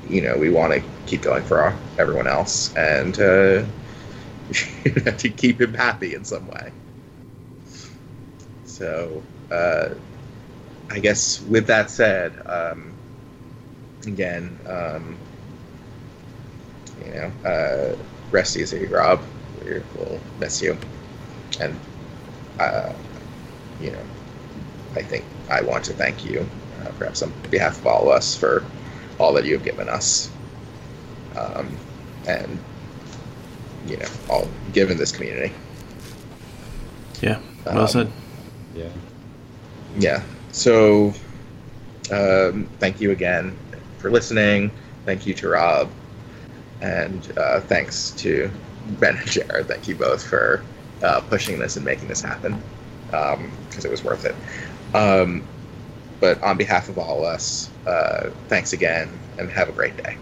you 0.03 0.21
know, 0.21 0.38
we 0.38 0.49
want 0.49 0.73
to 0.73 0.83
keep 1.05 1.21
going 1.21 1.43
for 1.43 1.77
everyone 1.97 2.27
else 2.27 2.73
and 2.75 3.19
uh, 3.19 3.63
to 5.17 5.29
keep 5.29 5.59
him 5.59 5.73
happy 5.73 6.13
in 6.13 6.23
some 6.23 6.47
way. 6.47 6.71
So, 8.65 9.23
uh, 9.51 9.89
I 10.89 10.99
guess 10.99 11.41
with 11.41 11.67
that 11.67 11.89
said, 11.89 12.33
um, 12.45 12.95
again, 14.05 14.57
um, 14.65 15.17
you 17.03 17.11
know, 17.11 17.31
uh, 17.49 17.95
rest 18.31 18.57
easy, 18.57 18.85
Rob. 18.88 19.23
We 19.63 19.81
will 19.95 20.19
miss 20.39 20.61
you, 20.61 20.77
and 21.59 21.79
uh, 22.59 22.93
you 23.79 23.91
know, 23.91 24.05
I 24.95 25.01
think 25.03 25.25
I 25.49 25.61
want 25.61 25.83
to 25.85 25.93
thank 25.93 26.23
you, 26.25 26.49
uh, 26.79 26.91
perhaps 26.97 27.21
on 27.21 27.33
behalf 27.49 27.79
of 27.79 27.88
all 27.88 28.09
of 28.09 28.15
us, 28.17 28.35
for 28.35 28.65
all 29.20 29.34
that 29.34 29.45
you 29.45 29.53
have 29.53 29.63
given 29.63 29.89
us, 29.89 30.30
um, 31.38 31.76
and 32.28 32.59
you 33.88 33.97
know, 33.97 34.07
all 34.30 34.47
given 34.74 34.97
this 34.97 35.11
community. 35.11 35.53
Yeah, 37.22 37.39
well 37.65 37.82
Um, 37.82 37.88
said. 37.88 38.11
Yeah. 38.76 38.89
yeah 39.97 40.22
so 40.51 41.13
um, 42.11 42.70
thank 42.80 43.01
you 43.01 43.11
again 43.11 43.57
for 43.97 44.11
listening 44.11 44.70
thank 45.05 45.26
you 45.26 45.34
to 45.34 45.49
rob 45.49 45.89
and 46.82 47.34
uh, 47.38 47.59
thanks 47.61 48.11
to 48.11 48.51
ben 48.99 49.18
and 49.18 49.28
jared 49.28 49.68
thank 49.68 49.88
you 49.88 49.95
both 49.95 50.24
for 50.24 50.63
uh, 51.03 51.22
pushing 51.22 51.57
this 51.57 51.76
and 51.76 51.86
making 51.86 52.07
this 52.07 52.22
happen 52.22 52.61
because 53.05 53.84
it 53.86 53.89
was 53.89 54.03
worth 54.03 54.26
it 54.26 54.36
um, 54.95 55.43
but 56.20 56.41
on 56.43 56.57
behalf 56.57 56.89
of 56.89 56.97
all 56.97 57.26
of 57.26 57.34
us 57.34 57.72
uh, 57.88 58.30
thanks 58.49 58.74
again 58.74 59.22
and 59.38 59.51
have 59.51 59.70
a 59.70 59.74
great 59.74 59.97
day 59.97 60.18